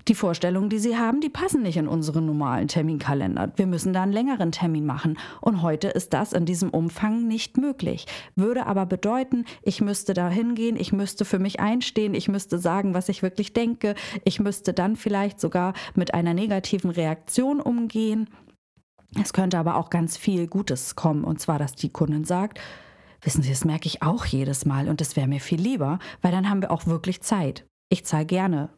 die 0.08 0.16
Vorstellungen, 0.16 0.70
die 0.70 0.78
Sie 0.78 0.98
haben, 0.98 1.20
die 1.20 1.30
passen 1.30 1.64
nicht 1.64 1.78
in 1.78 1.88
unseren 1.88 2.26
normalen 2.26 2.68
Terminkalender. 2.68 3.52
Wir 3.56 3.66
müssen 3.66 3.92
da 3.92 4.04
einen 4.04 4.14
längeren 4.14 4.52
Termin 4.52 4.86
machen. 4.86 5.18
Und 5.42 5.62
heute 5.62 5.88
ist 5.88 6.14
das 6.14 6.34
in 6.34 6.46
diesem 6.46 6.70
Umfang 6.70 7.28
nicht 7.28 7.58
möglich. 7.58 8.06
Würde 8.36 8.68
aber 8.68 8.86
bedeuten, 8.86 9.46
ich 9.64 9.82
müsste 9.82 10.14
da 10.14 10.30
hingehen, 10.30 10.76
ich 10.78 10.94
müsste 10.94 11.26
für 11.26 11.40
mich 11.40 11.60
einstehen, 11.60 12.14
ich 12.14 12.28
müsste 12.28 12.60
sagen, 12.60 12.94
was 12.94 13.10
ich 13.10 13.24
wirklich 13.24 13.54
denke. 13.54 13.96
Ich 14.24 14.40
müsste 14.40 14.74
dann 14.74 14.96
vielleicht 14.96 15.40
sogar 15.40 15.74
mit 15.96 16.14
einer 16.14 16.34
negativen 16.34 16.92
Reaktion 16.92 17.60
umgehen. 17.60 18.30
Es 19.20 19.34
könnte 19.34 19.58
aber 19.58 19.78
auch 19.78 19.90
ganz 19.90 20.18
viel 20.18 20.48
Gutes 20.48 20.96
kommen. 20.96 21.24
Und 21.24 21.40
zwar, 21.40 21.58
dass 21.58 21.74
die 21.74 21.90
Kundin 21.90 22.26
sagt, 22.26 22.60
Wissen 23.22 23.42
Sie, 23.42 23.50
das 23.50 23.66
merke 23.66 23.88
ich 23.88 24.04
auch 24.04 24.24
jedes 24.26 24.66
Mal 24.66 24.88
und 24.88 25.02
das 25.02 25.16
wäre 25.16 25.28
mir 25.28 25.40
viel 25.40 25.60
lieber, 25.60 25.98
weil 26.22 26.32
dann 26.32 26.48
haben 26.48 26.62
wir 26.62 26.70
auch 26.70 26.86
wirklich 26.86 27.22
Zeit. 27.22 27.66
Ich 27.90 28.06
zahle 28.06 28.28
gerne 28.28 28.70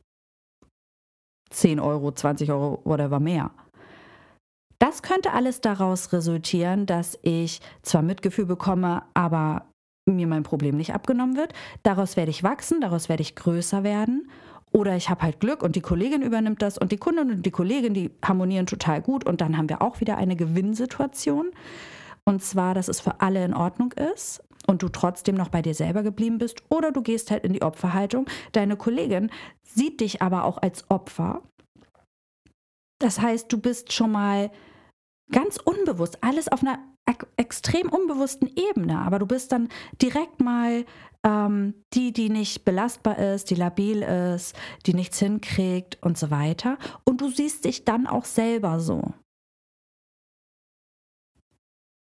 10 1.49 1.79
Euro, 1.79 2.11
20 2.11 2.51
Euro, 2.51 2.81
whatever 2.83 3.19
mehr. 3.19 3.51
Das 4.79 5.01
könnte 5.01 5.33
alles 5.33 5.61
daraus 5.61 6.13
resultieren, 6.13 6.85
dass 6.85 7.17
ich 7.23 7.61
zwar 7.81 8.03
Mitgefühl 8.03 8.45
bekomme, 8.45 9.03
aber 9.13 9.65
mir 10.05 10.27
mein 10.27 10.43
Problem 10.43 10.77
nicht 10.77 10.93
abgenommen 10.93 11.35
wird. 11.35 11.53
Daraus 11.83 12.15
werde 12.15 12.29
ich 12.31 12.43
wachsen, 12.43 12.79
daraus 12.79 13.09
werde 13.09 13.23
ich 13.23 13.35
größer 13.35 13.83
werden. 13.83 14.29
Oder 14.71 14.95
ich 14.95 15.09
habe 15.09 15.21
halt 15.21 15.39
Glück 15.39 15.63
und 15.63 15.75
die 15.75 15.81
Kollegin 15.81 16.21
übernimmt 16.21 16.61
das 16.61 16.77
und 16.77 16.91
die 16.91 16.97
Kundin 16.97 17.31
und 17.31 17.45
die 17.45 17.51
Kollegin, 17.51 17.93
die 17.93 18.11
harmonieren 18.23 18.65
total 18.65 19.01
gut 19.01 19.25
und 19.25 19.41
dann 19.41 19.57
haben 19.57 19.69
wir 19.69 19.81
auch 19.81 20.01
wieder 20.01 20.17
eine 20.17 20.35
Gewinnsituation. 20.35 21.51
Und 22.25 22.43
zwar, 22.43 22.73
dass 22.73 22.89
es 22.89 22.99
für 22.99 23.21
alle 23.21 23.43
in 23.43 23.53
Ordnung 23.53 23.93
ist 23.93 24.43
und 24.67 24.83
du 24.83 24.89
trotzdem 24.89 25.35
noch 25.35 25.49
bei 25.49 25.61
dir 25.61 25.73
selber 25.73 26.03
geblieben 26.03 26.37
bist 26.37 26.61
oder 26.69 26.91
du 26.91 27.01
gehst 27.01 27.31
halt 27.31 27.43
in 27.43 27.53
die 27.53 27.63
Opferhaltung. 27.63 28.27
Deine 28.51 28.77
Kollegin 28.77 29.31
sieht 29.63 30.01
dich 30.01 30.21
aber 30.21 30.43
auch 30.43 30.59
als 30.59 30.89
Opfer. 30.91 31.41
Das 32.99 33.21
heißt, 33.21 33.51
du 33.51 33.59
bist 33.59 33.93
schon 33.93 34.11
mal 34.11 34.51
ganz 35.31 35.57
unbewusst, 35.57 36.17
alles 36.21 36.47
auf 36.47 36.61
einer 36.61 36.79
extrem 37.37 37.89
unbewussten 37.89 38.49
Ebene, 38.55 38.99
aber 38.99 39.19
du 39.19 39.25
bist 39.25 39.51
dann 39.51 39.69
direkt 40.01 40.41
mal 40.41 40.85
ähm, 41.23 41.73
die, 41.93 42.11
die 42.11 42.29
nicht 42.29 42.65
belastbar 42.65 43.17
ist, 43.17 43.49
die 43.49 43.55
labil 43.55 44.01
ist, 44.01 44.55
die 44.85 44.93
nichts 44.93 45.19
hinkriegt 45.19 45.97
und 46.01 46.17
so 46.17 46.31
weiter. 46.31 46.77
Und 47.05 47.21
du 47.21 47.29
siehst 47.29 47.65
dich 47.65 47.85
dann 47.85 48.07
auch 48.07 48.25
selber 48.25 48.79
so. 48.79 49.13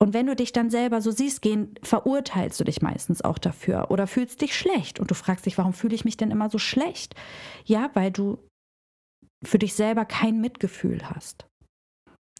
Und 0.01 0.13
wenn 0.13 0.27
du 0.27 0.37
dich 0.37 0.53
dann 0.53 0.71
selber 0.71 1.01
so 1.01 1.11
siehst 1.11 1.41
gehen, 1.41 1.75
verurteilst 1.83 2.59
du 2.61 2.65
dich 2.65 2.83
meistens 2.83 3.23
auch 3.23 3.39
dafür 3.39 3.91
oder 3.91 4.07
fühlst 4.07 4.41
dich 4.41 4.57
schlecht. 4.57 5.01
Und 5.01 5.11
du 5.11 5.15
fragst 5.15 5.47
dich, 5.47 5.57
warum 5.57 5.73
fühle 5.73 5.95
ich 5.95 6.05
mich 6.05 6.17
denn 6.17 6.31
immer 6.31 6.51
so 6.51 6.59
schlecht? 6.59 7.15
Ja, 7.65 7.91
weil 7.95 8.11
du 8.11 8.39
für 9.45 9.59
dich 9.59 9.75
selber 9.75 10.05
kein 10.05 10.41
Mitgefühl 10.41 11.09
hast. 11.09 11.47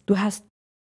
Du 0.05 0.19
hast 0.19 0.45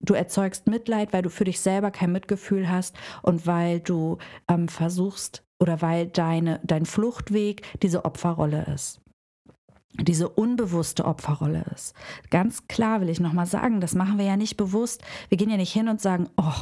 du 0.01 0.13
erzeugst 0.13 0.67
Mitleid, 0.67 1.13
weil 1.13 1.21
du 1.21 1.29
für 1.29 1.45
dich 1.45 1.59
selber 1.59 1.89
kein 1.89 2.11
Mitgefühl 2.11 2.69
hast 2.69 2.95
und 3.23 3.47
weil 3.47 3.79
du 3.79 4.17
ähm, 4.47 4.67
versuchst 4.67 5.43
oder 5.59 5.81
weil 5.81 6.07
deine, 6.07 6.59
dein 6.63 6.85
Fluchtweg 6.85 7.63
diese 7.81 8.05
Opferrolle 8.05 8.65
ist 8.73 9.04
diese 10.03 10.29
unbewusste 10.29 11.05
Opferrolle 11.05 11.65
ist. 11.73 11.95
Ganz 12.29 12.67
klar 12.67 13.01
will 13.01 13.09
ich 13.09 13.19
nochmal 13.19 13.45
sagen, 13.45 13.81
das 13.81 13.95
machen 13.95 14.17
wir 14.17 14.25
ja 14.25 14.37
nicht 14.37 14.57
bewusst. 14.57 15.01
Wir 15.29 15.37
gehen 15.37 15.49
ja 15.49 15.57
nicht 15.57 15.73
hin 15.73 15.87
und 15.87 16.01
sagen, 16.01 16.29
oh, 16.37 16.53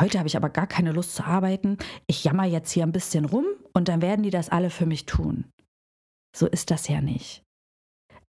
heute 0.00 0.18
habe 0.18 0.28
ich 0.28 0.36
aber 0.36 0.48
gar 0.48 0.66
keine 0.66 0.92
Lust 0.92 1.14
zu 1.14 1.24
arbeiten. 1.24 1.78
Ich 2.06 2.24
jammer 2.24 2.44
jetzt 2.44 2.70
hier 2.72 2.84
ein 2.84 2.92
bisschen 2.92 3.24
rum 3.24 3.44
und 3.72 3.88
dann 3.88 4.02
werden 4.02 4.22
die 4.22 4.30
das 4.30 4.48
alle 4.48 4.70
für 4.70 4.86
mich 4.86 5.06
tun. 5.06 5.44
So 6.36 6.46
ist 6.46 6.70
das 6.70 6.88
ja 6.88 7.00
nicht. 7.00 7.43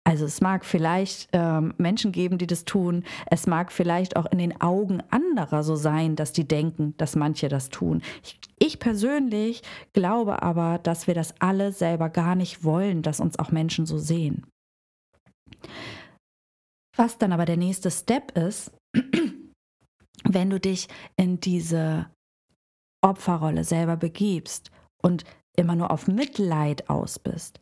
Also 0.05 0.25
es 0.25 0.41
mag 0.41 0.65
vielleicht 0.65 1.29
ähm, 1.33 1.75
Menschen 1.77 2.11
geben, 2.11 2.39
die 2.39 2.47
das 2.47 2.65
tun. 2.65 3.05
Es 3.31 3.47
mag 3.47 3.71
vielleicht 3.71 4.17
auch 4.17 4.27
in 4.27 4.39
den 4.39 4.61
Augen 4.61 5.03
anderer 5.11 5.63
so 5.63 5.77
sein, 5.77 6.17
dass 6.17 6.33
die 6.33 6.49
denken, 6.49 6.95
dass 6.97 7.17
manche 7.17 7.49
das 7.49 7.69
tun. 7.69 8.03
Ich, 8.23 8.41
ich 8.59 8.79
persönlich 8.79 9.63
glaube 9.93 10.43
aber, 10.43 10.79
dass 10.79 11.07
wir 11.07 11.15
das 11.15 11.35
alle 11.41 11.73
selber 11.73 12.09
gar 12.09 12.35
nicht 12.35 12.65
wollen, 12.65 13.03
dass 13.03 13.21
uns 13.21 13.39
auch 13.39 13.51
Menschen 13.51 13.87
so 13.87 13.99
sehen. 13.99 14.47
Was 16.97 17.19
dann 17.19 17.33
aber 17.33 17.45
der 17.45 17.59
nächste 17.59 17.91
Step 17.91 18.37
ist, 18.37 18.73
wenn 20.25 20.51
du 20.51 20.59
dich 20.59 20.89
in 21.17 21.41
diese 21.41 22.11
Opferrolle 23.03 23.65
selber 23.65 23.97
begibst 23.97 24.71
und 25.03 25.25
immer 25.57 25.77
nur 25.77 25.91
auf 25.91 26.09
Mitleid 26.09 26.89
aus 26.89 27.19
bist, 27.19 27.61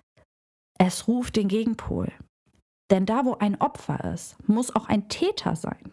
es 0.78 1.08
ruft 1.08 1.36
den 1.36 1.48
Gegenpol. 1.48 2.12
Denn 2.90 3.06
da, 3.06 3.24
wo 3.24 3.34
ein 3.34 3.60
Opfer 3.60 4.12
ist, 4.12 4.36
muss 4.48 4.74
auch 4.74 4.86
ein 4.86 5.08
Täter 5.08 5.56
sein. 5.56 5.92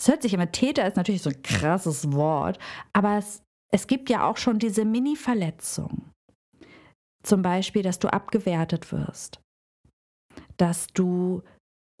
Es 0.00 0.08
hört 0.08 0.22
sich 0.22 0.34
immer, 0.34 0.52
Täter 0.52 0.86
ist 0.86 0.96
natürlich 0.96 1.22
so 1.22 1.30
ein 1.30 1.42
krasses 1.42 2.12
Wort, 2.12 2.58
aber 2.92 3.18
es, 3.18 3.42
es 3.72 3.86
gibt 3.86 4.10
ja 4.10 4.28
auch 4.28 4.36
schon 4.36 4.58
diese 4.58 4.84
Mini-Verletzung. 4.84 6.10
Zum 7.24 7.42
Beispiel, 7.42 7.82
dass 7.82 7.98
du 7.98 8.08
abgewertet 8.12 8.92
wirst, 8.92 9.40
dass 10.56 10.86
du 10.88 11.42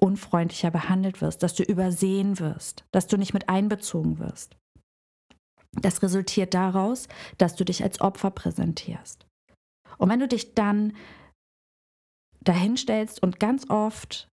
unfreundlicher 0.00 0.70
behandelt 0.70 1.20
wirst, 1.20 1.42
dass 1.42 1.54
du 1.54 1.64
übersehen 1.64 2.38
wirst, 2.38 2.84
dass 2.92 3.08
du 3.08 3.16
nicht 3.16 3.34
mit 3.34 3.48
einbezogen 3.48 4.20
wirst. 4.20 4.56
Das 5.72 6.02
resultiert 6.02 6.54
daraus, 6.54 7.08
dass 7.36 7.56
du 7.56 7.64
dich 7.64 7.82
als 7.82 8.00
Opfer 8.00 8.30
präsentierst. 8.30 9.26
Und 9.98 10.08
wenn 10.08 10.20
du 10.20 10.28
dich 10.28 10.54
dann 10.54 10.96
dahinstellst 12.40 13.22
und 13.22 13.40
ganz 13.40 13.68
oft 13.68 14.28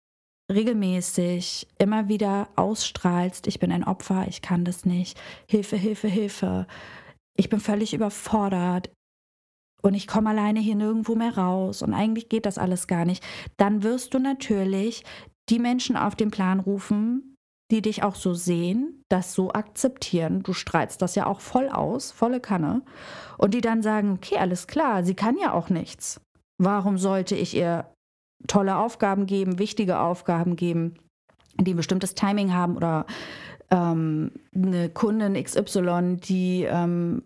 regelmäßig 0.51 1.67
immer 1.77 2.07
wieder 2.09 2.49
ausstrahlst, 2.55 3.47
ich 3.47 3.59
bin 3.59 3.71
ein 3.71 3.83
Opfer, 3.83 4.25
ich 4.27 4.41
kann 4.41 4.65
das 4.65 4.85
nicht, 4.85 5.19
Hilfe, 5.47 5.77
Hilfe, 5.77 6.07
Hilfe, 6.07 6.67
ich 7.37 7.49
bin 7.49 7.59
völlig 7.59 7.93
überfordert 7.93 8.91
und 9.81 9.93
ich 9.93 10.07
komme 10.07 10.29
alleine 10.29 10.59
hier 10.59 10.75
nirgendwo 10.75 11.15
mehr 11.15 11.37
raus 11.37 11.81
und 11.81 11.93
eigentlich 11.93 12.29
geht 12.29 12.45
das 12.45 12.57
alles 12.57 12.87
gar 12.87 13.05
nicht, 13.05 13.23
dann 13.57 13.83
wirst 13.83 14.13
du 14.13 14.19
natürlich 14.19 15.03
die 15.49 15.59
Menschen 15.59 15.95
auf 15.95 16.15
den 16.15 16.31
Plan 16.31 16.59
rufen, 16.59 17.35
die 17.71 17.81
dich 17.81 18.03
auch 18.03 18.15
so 18.15 18.33
sehen, 18.33 19.03
das 19.09 19.33
so 19.33 19.53
akzeptieren. 19.53 20.43
Du 20.43 20.53
strahlst 20.53 21.01
das 21.01 21.15
ja 21.15 21.25
auch 21.25 21.39
voll 21.39 21.69
aus, 21.69 22.11
volle 22.11 22.41
Kanne. 22.41 22.83
Und 23.37 23.53
die 23.53 23.61
dann 23.61 23.81
sagen, 23.81 24.11
okay, 24.11 24.37
alles 24.37 24.67
klar, 24.67 25.05
sie 25.05 25.15
kann 25.15 25.37
ja 25.37 25.53
auch 25.53 25.69
nichts. 25.69 26.19
Warum 26.63 26.99
sollte 26.99 27.35
ich 27.35 27.55
ihr 27.55 27.89
tolle 28.47 28.77
Aufgaben 28.77 29.25
geben, 29.25 29.57
wichtige 29.57 29.99
Aufgaben 29.99 30.55
geben, 30.55 30.93
die 31.59 31.73
ein 31.73 31.77
bestimmtes 31.77 32.13
Timing 32.13 32.53
haben 32.53 32.77
oder 32.77 33.07
ähm, 33.71 34.31
eine 34.53 34.89
Kundin 34.89 35.43
XY, 35.43 36.17
die 36.17 36.63
ähm, 36.69 37.23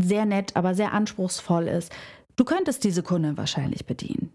sehr 0.00 0.26
nett, 0.26 0.54
aber 0.54 0.76
sehr 0.76 0.92
anspruchsvoll 0.92 1.66
ist. 1.66 1.92
Du 2.36 2.44
könntest 2.44 2.84
diese 2.84 3.02
Kundin 3.02 3.36
wahrscheinlich 3.36 3.84
bedienen. 3.84 4.32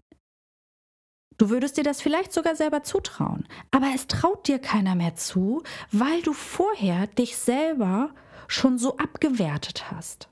Du 1.38 1.48
würdest 1.48 1.78
dir 1.78 1.84
das 1.84 2.02
vielleicht 2.02 2.34
sogar 2.34 2.54
selber 2.54 2.82
zutrauen, 2.82 3.48
aber 3.70 3.92
es 3.94 4.08
traut 4.08 4.46
dir 4.46 4.58
keiner 4.58 4.94
mehr 4.94 5.14
zu, 5.14 5.62
weil 5.90 6.20
du 6.20 6.34
vorher 6.34 7.06
dich 7.06 7.38
selber 7.38 8.10
schon 8.46 8.76
so 8.76 8.98
abgewertet 8.98 9.90
hast. 9.90 10.28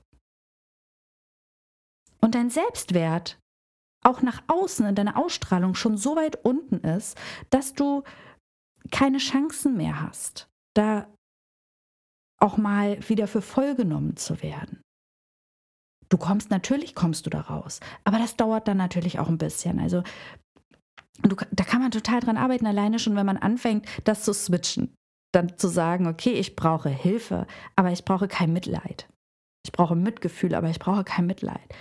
Und 2.21 2.35
dein 2.35 2.51
Selbstwert 2.51 3.39
auch 4.03 4.21
nach 4.21 4.41
außen 4.47 4.85
in 4.85 4.95
deiner 4.95 5.17
Ausstrahlung 5.17 5.75
schon 5.75 5.97
so 5.97 6.15
weit 6.15 6.43
unten 6.43 6.77
ist, 6.77 7.17
dass 7.49 7.73
du 7.73 8.03
keine 8.91 9.19
Chancen 9.19 9.77
mehr 9.77 10.01
hast, 10.01 10.49
da 10.73 11.07
auch 12.39 12.57
mal 12.57 12.97
wieder 13.07 13.27
für 13.27 13.41
voll 13.41 13.75
genommen 13.75 14.17
zu 14.17 14.41
werden. 14.41 14.81
Du 16.09 16.17
kommst 16.17 16.49
natürlich, 16.49 16.95
kommst 16.95 17.25
du 17.25 17.29
da 17.29 17.41
raus, 17.41 17.79
aber 18.03 18.17
das 18.17 18.35
dauert 18.35 18.67
dann 18.67 18.77
natürlich 18.77 19.19
auch 19.19 19.29
ein 19.29 19.37
bisschen. 19.37 19.79
Also 19.79 20.03
du, 21.21 21.35
da 21.51 21.63
kann 21.63 21.81
man 21.81 21.91
total 21.91 22.19
dran 22.19 22.37
arbeiten, 22.37 22.65
alleine 22.65 22.99
schon, 22.99 23.15
wenn 23.15 23.25
man 23.25 23.37
anfängt, 23.37 23.87
das 24.03 24.23
zu 24.23 24.33
switchen. 24.33 24.93
Dann 25.33 25.57
zu 25.57 25.69
sagen, 25.69 26.07
okay, 26.07 26.33
ich 26.33 26.57
brauche 26.57 26.89
Hilfe, 26.89 27.47
aber 27.77 27.91
ich 27.91 28.03
brauche 28.03 28.27
kein 28.27 28.51
Mitleid. 28.51 29.07
Ich 29.63 29.71
brauche 29.71 29.95
Mitgefühl, 29.95 30.55
aber 30.55 30.69
ich 30.69 30.79
brauche 30.79 31.05
kein 31.05 31.27
Mitleid. 31.27 31.73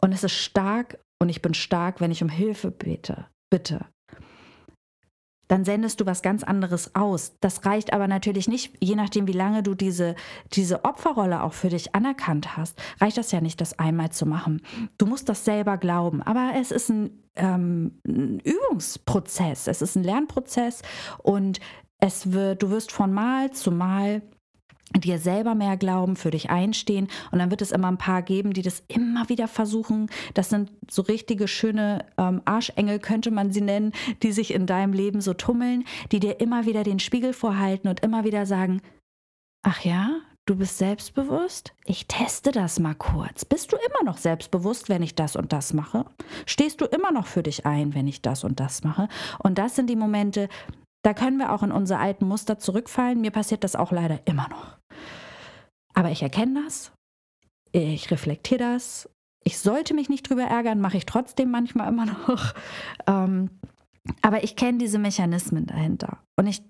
Und 0.00 0.12
es 0.12 0.22
ist 0.22 0.34
stark 0.34 0.98
und 1.20 1.28
ich 1.28 1.42
bin 1.42 1.54
stark, 1.54 2.00
wenn 2.00 2.10
ich 2.10 2.22
um 2.22 2.28
Hilfe 2.28 2.70
bete. 2.70 3.26
Bitte 3.50 3.86
dann 5.48 5.64
sendest 5.64 6.00
du 6.00 6.06
was 6.06 6.22
ganz 6.22 6.44
anderes 6.44 6.94
aus. 6.94 7.32
Das 7.40 7.64
reicht 7.64 7.92
aber 7.92 8.06
natürlich 8.06 8.48
nicht, 8.48 8.76
je 8.80 8.94
nachdem, 8.94 9.26
wie 9.26 9.32
lange 9.32 9.62
du 9.62 9.74
diese, 9.74 10.14
diese 10.52 10.84
Opferrolle 10.84 11.42
auch 11.42 11.54
für 11.54 11.70
dich 11.70 11.94
anerkannt 11.94 12.56
hast, 12.56 12.80
reicht 13.00 13.16
das 13.16 13.32
ja 13.32 13.40
nicht, 13.40 13.60
das 13.60 13.78
einmal 13.78 14.12
zu 14.12 14.26
machen. 14.26 14.62
Du 14.98 15.06
musst 15.06 15.28
das 15.28 15.44
selber 15.44 15.78
glauben. 15.78 16.22
Aber 16.22 16.52
es 16.56 16.70
ist 16.70 16.90
ein, 16.90 17.22
ähm, 17.34 17.98
ein 18.06 18.40
Übungsprozess, 18.40 19.66
es 19.66 19.82
ist 19.82 19.96
ein 19.96 20.04
Lernprozess 20.04 20.82
und 21.18 21.60
es 21.98 22.32
wird, 22.32 22.62
du 22.62 22.70
wirst 22.70 22.92
von 22.92 23.12
Mal 23.12 23.50
zu 23.50 23.72
Mal 23.72 24.22
dir 24.96 25.18
selber 25.18 25.54
mehr 25.54 25.76
glauben, 25.76 26.16
für 26.16 26.30
dich 26.30 26.50
einstehen. 26.50 27.08
Und 27.30 27.38
dann 27.38 27.50
wird 27.50 27.62
es 27.62 27.72
immer 27.72 27.88
ein 27.88 27.98
paar 27.98 28.22
geben, 28.22 28.52
die 28.52 28.62
das 28.62 28.82
immer 28.88 29.28
wieder 29.28 29.48
versuchen. 29.48 30.08
Das 30.34 30.48
sind 30.48 30.72
so 30.90 31.02
richtige 31.02 31.48
schöne 31.48 32.06
ähm, 32.16 32.42
Arschengel, 32.44 32.98
könnte 32.98 33.30
man 33.30 33.52
sie 33.52 33.60
nennen, 33.60 33.92
die 34.22 34.32
sich 34.32 34.54
in 34.54 34.66
deinem 34.66 34.92
Leben 34.92 35.20
so 35.20 35.34
tummeln, 35.34 35.84
die 36.12 36.20
dir 36.20 36.40
immer 36.40 36.66
wieder 36.66 36.84
den 36.84 36.98
Spiegel 36.98 37.32
vorhalten 37.32 37.88
und 37.88 38.00
immer 38.00 38.24
wieder 38.24 38.46
sagen, 38.46 38.80
ach 39.62 39.84
ja, 39.84 40.20
du 40.46 40.56
bist 40.56 40.78
selbstbewusst? 40.78 41.74
Ich 41.84 42.06
teste 42.06 42.52
das 42.52 42.80
mal 42.80 42.94
kurz. 42.94 43.44
Bist 43.44 43.72
du 43.72 43.76
immer 43.76 44.10
noch 44.10 44.16
selbstbewusst, 44.16 44.88
wenn 44.88 45.02
ich 45.02 45.14
das 45.14 45.36
und 45.36 45.52
das 45.52 45.74
mache? 45.74 46.06
Stehst 46.46 46.80
du 46.80 46.86
immer 46.86 47.12
noch 47.12 47.26
für 47.26 47.42
dich 47.42 47.66
ein, 47.66 47.94
wenn 47.94 48.08
ich 48.08 48.22
das 48.22 48.44
und 48.44 48.58
das 48.60 48.82
mache? 48.82 49.08
Und 49.38 49.58
das 49.58 49.76
sind 49.76 49.90
die 49.90 49.96
Momente, 49.96 50.48
da 51.02 51.14
können 51.14 51.38
wir 51.38 51.52
auch 51.52 51.62
in 51.62 51.72
unsere 51.72 52.00
alten 52.00 52.26
Muster 52.26 52.58
zurückfallen. 52.58 53.20
Mir 53.20 53.30
passiert 53.30 53.62
das 53.62 53.76
auch 53.76 53.92
leider 53.92 54.20
immer 54.26 54.48
noch. 54.48 54.77
Aber 55.98 56.12
ich 56.12 56.22
erkenne 56.22 56.62
das, 56.62 56.92
ich 57.72 58.12
reflektiere 58.12 58.60
das. 58.60 59.10
Ich 59.42 59.58
sollte 59.58 59.94
mich 59.94 60.08
nicht 60.08 60.30
drüber 60.30 60.44
ärgern, 60.44 60.80
mache 60.80 60.96
ich 60.96 61.06
trotzdem 61.06 61.50
manchmal 61.50 61.88
immer 61.88 62.06
noch. 62.06 62.54
Ähm, 63.08 63.50
aber 64.22 64.44
ich 64.44 64.54
kenne 64.54 64.78
diese 64.78 65.00
Mechanismen 65.00 65.66
dahinter. 65.66 66.18
Und 66.36 66.46
ich 66.46 66.62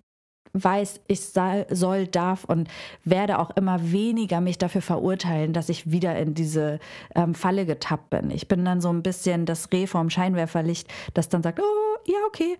weiß, 0.54 1.02
ich 1.08 1.20
soll, 1.26 2.06
darf 2.06 2.44
und 2.44 2.70
werde 3.04 3.38
auch 3.38 3.50
immer 3.50 3.92
weniger 3.92 4.40
mich 4.40 4.56
dafür 4.56 4.80
verurteilen, 4.80 5.52
dass 5.52 5.68
ich 5.68 5.90
wieder 5.90 6.18
in 6.18 6.32
diese 6.32 6.78
ähm, 7.14 7.34
Falle 7.34 7.66
getappt 7.66 8.08
bin. 8.08 8.30
Ich 8.30 8.48
bin 8.48 8.64
dann 8.64 8.80
so 8.80 8.88
ein 8.88 9.02
bisschen 9.02 9.44
das 9.44 9.70
Reh 9.72 9.86
vorm 9.86 10.08
Scheinwerferlicht, 10.08 10.88
das 11.12 11.28
dann 11.28 11.42
sagt, 11.42 11.60
oh, 11.60 11.98
ja, 12.06 12.18
okay. 12.28 12.56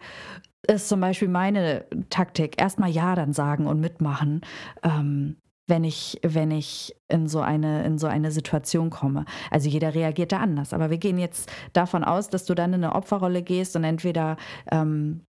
Ist 0.66 0.90
zum 0.90 1.00
Beispiel 1.00 1.28
meine 1.28 1.87
Taktik. 2.10 2.60
Erstmal 2.60 2.90
Ja 2.90 3.14
dann 3.14 3.32
sagen 3.32 3.66
und 3.66 3.80
mitmachen. 3.80 4.42
Ähm, 4.82 5.37
wenn 5.68 5.84
ich, 5.84 6.18
wenn 6.22 6.50
ich 6.50 6.96
in 7.08 7.28
so 7.28 7.40
eine, 7.40 7.84
in 7.84 7.98
so 7.98 8.06
eine 8.06 8.32
Situation 8.32 8.90
komme. 8.90 9.25
Also 9.50 9.68
jeder 9.68 9.94
reagiert 9.94 10.32
da 10.32 10.38
anders. 10.38 10.72
Aber 10.72 10.90
wir 10.90 10.98
gehen 10.98 11.18
jetzt 11.18 11.50
davon 11.72 12.04
aus, 12.04 12.28
dass 12.30 12.44
du 12.44 12.54
dann 12.54 12.72
in 12.72 12.82
eine 12.82 12.94
Opferrolle 12.94 13.42
gehst 13.42 13.76
und 13.76 13.84
entweder 13.84 14.37
ähm, 14.72 15.20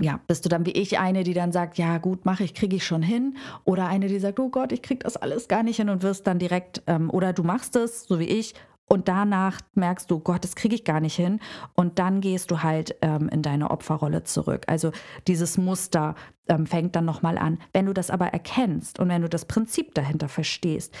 ja, 0.00 0.20
bist 0.26 0.44
du 0.44 0.48
dann 0.48 0.66
wie 0.66 0.72
ich 0.72 0.98
eine, 0.98 1.22
die 1.22 1.34
dann 1.34 1.52
sagt, 1.52 1.78
ja 1.78 1.98
gut, 1.98 2.24
mache 2.24 2.42
ich, 2.42 2.54
kriege 2.54 2.76
ich 2.76 2.84
schon 2.84 3.02
hin, 3.02 3.36
oder 3.64 3.86
eine, 3.86 4.08
die 4.08 4.18
sagt, 4.18 4.40
oh 4.40 4.48
Gott, 4.48 4.72
ich 4.72 4.82
kriege 4.82 5.04
das 5.04 5.16
alles 5.16 5.46
gar 5.46 5.62
nicht 5.62 5.76
hin 5.76 5.88
und 5.88 6.02
wirst 6.02 6.26
dann 6.26 6.38
direkt, 6.38 6.82
ähm, 6.88 7.10
oder 7.10 7.32
du 7.32 7.44
machst 7.44 7.76
es, 7.76 8.04
so 8.04 8.18
wie 8.18 8.24
ich, 8.24 8.54
und 8.86 9.08
danach 9.08 9.60
merkst 9.74 10.10
du, 10.10 10.20
Gott, 10.20 10.44
das 10.44 10.56
kriege 10.56 10.74
ich 10.74 10.84
gar 10.84 11.00
nicht 11.00 11.16
hin. 11.16 11.40
Und 11.74 11.98
dann 11.98 12.20
gehst 12.20 12.50
du 12.50 12.62
halt 12.62 12.96
ähm, 13.02 13.28
in 13.28 13.42
deine 13.42 13.70
Opferrolle 13.70 14.24
zurück. 14.24 14.64
Also 14.66 14.92
dieses 15.26 15.56
Muster 15.56 16.14
ähm, 16.48 16.66
fängt 16.66 16.94
dann 16.94 17.04
nochmal 17.04 17.38
an. 17.38 17.58
Wenn 17.72 17.86
du 17.86 17.94
das 17.94 18.10
aber 18.10 18.28
erkennst 18.28 19.00
und 19.00 19.08
wenn 19.08 19.22
du 19.22 19.28
das 19.28 19.46
Prinzip 19.46 19.94
dahinter 19.94 20.28
verstehst, 20.28 20.94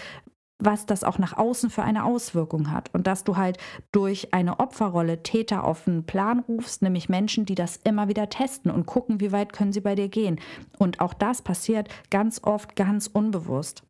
was 0.58 0.86
das 0.86 1.04
auch 1.04 1.18
nach 1.18 1.36
außen 1.36 1.68
für 1.68 1.82
eine 1.82 2.04
Auswirkung 2.04 2.70
hat 2.70 2.88
und 2.94 3.06
dass 3.06 3.24
du 3.24 3.36
halt 3.36 3.58
durch 3.92 4.32
eine 4.32 4.60
Opferrolle 4.60 5.22
Täter 5.22 5.64
auf 5.64 5.84
den 5.84 6.06
Plan 6.06 6.38
rufst, 6.38 6.80
nämlich 6.80 7.08
Menschen, 7.08 7.44
die 7.44 7.56
das 7.56 7.76
immer 7.76 8.08
wieder 8.08 8.30
testen 8.30 8.70
und 8.70 8.86
gucken, 8.86 9.20
wie 9.20 9.32
weit 9.32 9.52
können 9.52 9.72
sie 9.72 9.80
bei 9.80 9.94
dir 9.94 10.08
gehen. 10.08 10.40
Und 10.78 11.00
auch 11.00 11.12
das 11.12 11.42
passiert 11.42 11.88
ganz 12.08 12.40
oft 12.44 12.76
ganz 12.76 13.08
unbewusst 13.08 13.82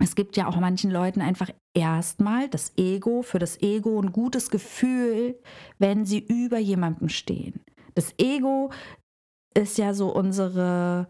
es 0.00 0.14
gibt 0.14 0.36
ja 0.36 0.46
auch 0.46 0.56
manchen 0.56 0.90
Leuten 0.90 1.20
einfach 1.20 1.50
erstmal 1.78 2.48
das 2.48 2.72
Ego, 2.76 3.22
für 3.22 3.38
das 3.38 3.60
Ego 3.62 4.00
ein 4.00 4.12
gutes 4.12 4.50
Gefühl, 4.50 5.38
wenn 5.78 6.04
sie 6.04 6.18
über 6.18 6.58
jemandem 6.58 7.08
stehen. 7.08 7.60
Das 7.94 8.14
Ego 8.18 8.70
ist 9.54 9.78
ja 9.78 9.94
so 9.94 10.12
unsere, 10.12 11.06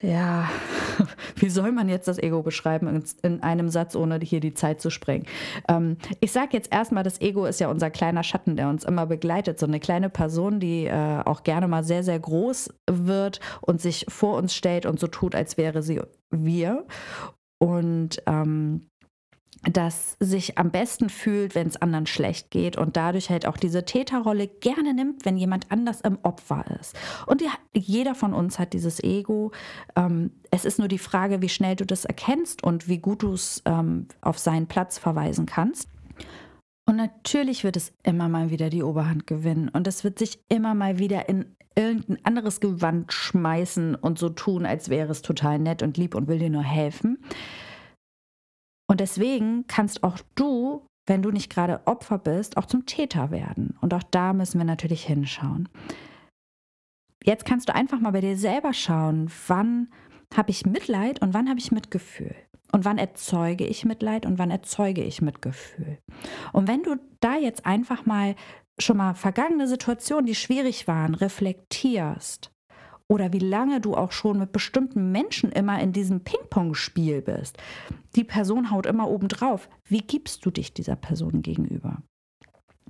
ja, 0.00 0.48
wie 1.36 1.50
soll 1.50 1.72
man 1.72 1.88
jetzt 1.88 2.06
das 2.06 2.18
Ego 2.18 2.42
beschreiben 2.42 3.02
in, 3.22 3.42
einem 3.42 3.68
Satz, 3.68 3.96
ohne 3.96 4.18
hier 4.20 4.40
die 4.40 4.54
Zeit 4.54 4.80
zu 4.80 4.90
sprengen? 4.90 5.26
Ähm, 5.68 5.96
ich 6.20 6.30
sage 6.30 6.50
jetzt 6.52 6.72
erstmal, 6.72 7.02
das 7.02 7.20
Ego 7.20 7.44
ist 7.44 7.60
ja 7.60 7.68
unser 7.68 7.90
kleiner 7.90 8.22
Schatten, 8.22 8.56
der 8.56 8.68
uns 8.68 8.84
immer 8.84 9.06
begleitet. 9.06 9.58
So 9.58 9.66
eine 9.66 9.80
kleine 9.80 10.08
Person, 10.08 10.60
die 10.60 10.86
äh, 10.86 11.22
auch 11.24 11.42
gerne 11.42 11.66
mal 11.66 11.82
sehr, 11.82 12.04
sehr 12.04 12.18
groß 12.18 12.74
wird 12.88 13.40
und 13.60 13.80
sich 13.80 14.06
vor 14.08 14.36
uns 14.36 14.54
stellt 14.54 14.86
und 14.86 15.00
so 15.00 15.08
tut, 15.08 15.34
als 15.34 15.56
wäre 15.56 15.82
sie 15.82 16.00
wir 16.30 16.86
und 17.62 18.20
ähm, 18.26 18.88
das 19.70 20.16
sich 20.18 20.58
am 20.58 20.70
besten 20.70 21.08
fühlt, 21.08 21.54
wenn 21.54 21.68
es 21.68 21.80
anderen 21.80 22.06
schlecht 22.06 22.50
geht 22.50 22.76
und 22.76 22.96
dadurch 22.96 23.30
halt 23.30 23.46
auch 23.46 23.56
diese 23.56 23.84
Täterrolle 23.84 24.48
gerne 24.48 24.92
nimmt, 24.92 25.24
wenn 25.24 25.36
jemand 25.36 25.70
anders 25.70 26.00
im 26.00 26.18
Opfer 26.22 26.64
ist. 26.80 26.96
Und 27.26 27.40
die, 27.40 27.48
jeder 27.72 28.14
von 28.14 28.34
uns 28.34 28.58
hat 28.58 28.72
dieses 28.72 29.02
Ego. 29.02 29.52
Ähm, 29.94 30.32
es 30.50 30.64
ist 30.64 30.78
nur 30.78 30.88
die 30.88 30.98
Frage, 30.98 31.42
wie 31.42 31.48
schnell 31.48 31.76
du 31.76 31.86
das 31.86 32.04
erkennst 32.04 32.64
und 32.64 32.88
wie 32.88 32.98
gut 32.98 33.22
du 33.22 33.34
es 33.34 33.62
ähm, 33.64 34.08
auf 34.20 34.38
seinen 34.38 34.66
Platz 34.66 34.98
verweisen 34.98 35.46
kannst. 35.46 35.88
Und 36.84 36.96
natürlich 36.96 37.62
wird 37.62 37.76
es 37.76 37.92
immer 38.02 38.28
mal 38.28 38.50
wieder 38.50 38.68
die 38.68 38.82
Oberhand 38.82 39.28
gewinnen 39.28 39.68
und 39.68 39.86
es 39.86 40.02
wird 40.02 40.18
sich 40.18 40.40
immer 40.48 40.74
mal 40.74 40.98
wieder 40.98 41.28
in 41.28 41.54
irgendein 41.76 42.18
anderes 42.24 42.60
Gewand 42.60 43.12
schmeißen 43.12 43.94
und 43.94 44.18
so 44.18 44.28
tun, 44.28 44.66
als 44.66 44.88
wäre 44.88 45.10
es 45.10 45.22
total 45.22 45.58
nett 45.58 45.82
und 45.82 45.96
lieb 45.96 46.14
und 46.14 46.26
will 46.26 46.38
dir 46.38 46.50
nur 46.50 46.62
helfen. 46.62 47.18
Und 48.86 49.00
deswegen 49.00 49.66
kannst 49.66 50.02
auch 50.02 50.18
du, 50.34 50.86
wenn 51.06 51.22
du 51.22 51.30
nicht 51.30 51.50
gerade 51.50 51.80
Opfer 51.86 52.18
bist, 52.18 52.56
auch 52.56 52.66
zum 52.66 52.86
Täter 52.86 53.30
werden. 53.30 53.76
Und 53.80 53.94
auch 53.94 54.02
da 54.02 54.32
müssen 54.32 54.58
wir 54.58 54.64
natürlich 54.64 55.04
hinschauen. 55.04 55.68
Jetzt 57.24 57.44
kannst 57.44 57.68
du 57.68 57.74
einfach 57.74 58.00
mal 58.00 58.10
bei 58.10 58.20
dir 58.20 58.36
selber 58.36 58.72
schauen, 58.72 59.30
wann 59.46 59.88
habe 60.34 60.50
ich 60.50 60.66
Mitleid 60.66 61.22
und 61.22 61.34
wann 61.34 61.48
habe 61.48 61.60
ich 61.60 61.72
Mitgefühl. 61.72 62.34
Und 62.72 62.84
wann 62.84 62.98
erzeuge 62.98 63.66
ich 63.66 63.84
Mitleid 63.84 64.24
und 64.24 64.38
wann 64.38 64.50
erzeuge 64.50 65.02
ich 65.02 65.20
Mitgefühl. 65.20 65.98
Und 66.52 66.68
wenn 66.68 66.82
du 66.82 66.96
da 67.20 67.36
jetzt 67.36 67.66
einfach 67.66 68.06
mal 68.06 68.34
schon 68.78 68.96
mal 68.96 69.14
vergangene 69.14 69.68
Situationen, 69.68 70.24
die 70.24 70.34
schwierig 70.34 70.88
waren, 70.88 71.14
reflektierst 71.14 72.50
oder 73.12 73.30
wie 73.34 73.40
lange 73.40 73.78
du 73.78 73.94
auch 73.94 74.10
schon 74.10 74.38
mit 74.38 74.52
bestimmten 74.52 75.12
Menschen 75.12 75.52
immer 75.52 75.78
in 75.82 75.92
diesem 75.92 76.20
Ping-Pong-Spiel 76.20 77.20
bist. 77.20 77.58
Die 78.16 78.24
Person 78.24 78.70
haut 78.70 78.86
immer 78.86 79.06
oben 79.06 79.28
drauf. 79.28 79.68
Wie 79.86 80.00
gibst 80.00 80.46
du 80.46 80.50
dich 80.50 80.72
dieser 80.72 80.96
Person 80.96 81.42
gegenüber? 81.42 81.98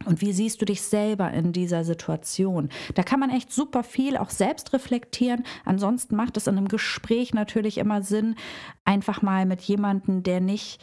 Und 0.05 0.21
wie 0.21 0.33
siehst 0.33 0.61
du 0.61 0.65
dich 0.65 0.83
selber 0.83 1.33
in 1.33 1.53
dieser 1.53 1.83
Situation? 1.83 2.69
Da 2.95 3.03
kann 3.03 3.19
man 3.19 3.31
echt 3.31 3.53
super 3.53 3.83
viel 3.83 4.17
auch 4.17 4.31
selbst 4.31 4.73
reflektieren. 4.73 5.43
Ansonsten 5.65 6.15
macht 6.15 6.37
es 6.37 6.47
in 6.47 6.57
einem 6.57 6.69
Gespräch 6.69 7.35
natürlich 7.35 7.79
immer 7.79 8.03
Sinn, 8.03 8.37
einfach 8.85 9.23
mal 9.23 9.45
mit 9.45 9.61
jemandem, 9.63 10.23
der 10.23 10.41
nicht 10.41 10.81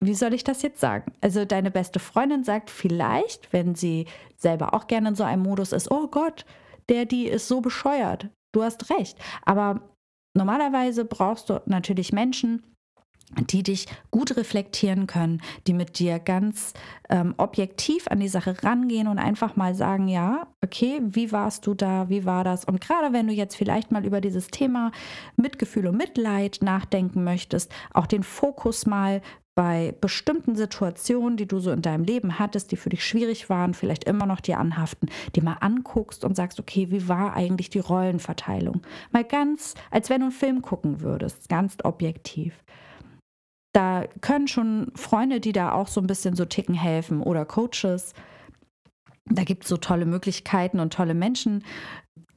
wie 0.00 0.14
soll 0.14 0.34
ich 0.34 0.44
das 0.44 0.60
jetzt 0.60 0.80
sagen? 0.80 1.12
Also 1.22 1.46
deine 1.46 1.70
beste 1.70 1.98
Freundin 1.98 2.44
sagt 2.44 2.68
vielleicht, 2.68 3.52
wenn 3.54 3.74
sie 3.74 4.06
selber 4.36 4.74
auch 4.74 4.86
gerne 4.86 5.10
in 5.10 5.14
so 5.14 5.24
einem 5.24 5.42
Modus 5.42 5.72
ist, 5.72 5.90
oh 5.90 6.08
Gott, 6.08 6.44
der, 6.90 7.06
die 7.06 7.26
ist 7.26 7.48
so 7.48 7.62
bescheuert. 7.62 8.28
Du 8.54 8.62
hast 8.62 8.88
recht. 8.88 9.18
Aber 9.44 9.80
normalerweise 10.34 11.04
brauchst 11.04 11.50
du 11.50 11.60
natürlich 11.66 12.12
Menschen, 12.12 12.62
die 13.50 13.64
dich 13.64 13.86
gut 14.10 14.36
reflektieren 14.36 15.06
können, 15.08 15.42
die 15.66 15.72
mit 15.72 15.98
dir 15.98 16.20
ganz 16.20 16.72
ähm, 17.08 17.34
objektiv 17.36 18.06
an 18.08 18.20
die 18.20 18.28
Sache 18.28 18.62
rangehen 18.62 19.08
und 19.08 19.18
einfach 19.18 19.56
mal 19.56 19.74
sagen, 19.74 20.06
ja, 20.06 20.46
okay, 20.62 21.00
wie 21.02 21.32
warst 21.32 21.66
du 21.66 21.74
da, 21.74 22.08
wie 22.10 22.24
war 22.24 22.44
das? 22.44 22.64
Und 22.64 22.80
gerade 22.80 23.12
wenn 23.12 23.26
du 23.26 23.32
jetzt 23.32 23.56
vielleicht 23.56 23.90
mal 23.90 24.04
über 24.06 24.20
dieses 24.20 24.48
Thema 24.48 24.92
Mitgefühl 25.36 25.88
und 25.88 25.96
Mitleid 25.96 26.58
nachdenken 26.60 27.24
möchtest, 27.24 27.72
auch 27.92 28.06
den 28.06 28.22
Fokus 28.22 28.86
mal 28.86 29.20
bei 29.54 29.94
bestimmten 30.00 30.56
Situationen, 30.56 31.36
die 31.36 31.46
du 31.46 31.60
so 31.60 31.70
in 31.70 31.82
deinem 31.82 32.04
Leben 32.04 32.38
hattest, 32.38 32.72
die 32.72 32.76
für 32.76 32.88
dich 32.88 33.04
schwierig 33.04 33.48
waren, 33.50 33.74
vielleicht 33.74 34.04
immer 34.04 34.26
noch 34.26 34.40
dir 34.40 34.58
anhaften, 34.58 35.08
die 35.36 35.40
mal 35.42 35.58
anguckst 35.60 36.24
und 36.24 36.34
sagst, 36.36 36.58
okay, 36.58 36.90
wie 36.90 37.08
war 37.08 37.34
eigentlich 37.34 37.70
die 37.70 37.78
Rollenverteilung? 37.78 38.82
Mal 39.12 39.24
ganz, 39.24 39.74
als 39.90 40.10
wenn 40.10 40.20
du 40.20 40.26
einen 40.26 40.32
Film 40.32 40.62
gucken 40.62 41.00
würdest, 41.00 41.48
ganz 41.48 41.76
objektiv. 41.84 42.64
Da 43.72 44.04
können 44.20 44.48
schon 44.48 44.92
Freunde, 44.94 45.40
die 45.40 45.52
da 45.52 45.72
auch 45.72 45.88
so 45.88 46.00
ein 46.00 46.06
bisschen 46.06 46.36
so 46.36 46.44
ticken, 46.44 46.74
helfen 46.74 47.20
oder 47.22 47.44
Coaches, 47.44 48.12
Da 49.26 49.44
gibt 49.44 49.64
es 49.64 49.68
so 49.70 49.76
tolle 49.78 50.06
Möglichkeiten 50.06 50.80
und 50.80 50.92
tolle 50.92 51.14
Menschen. 51.14 51.64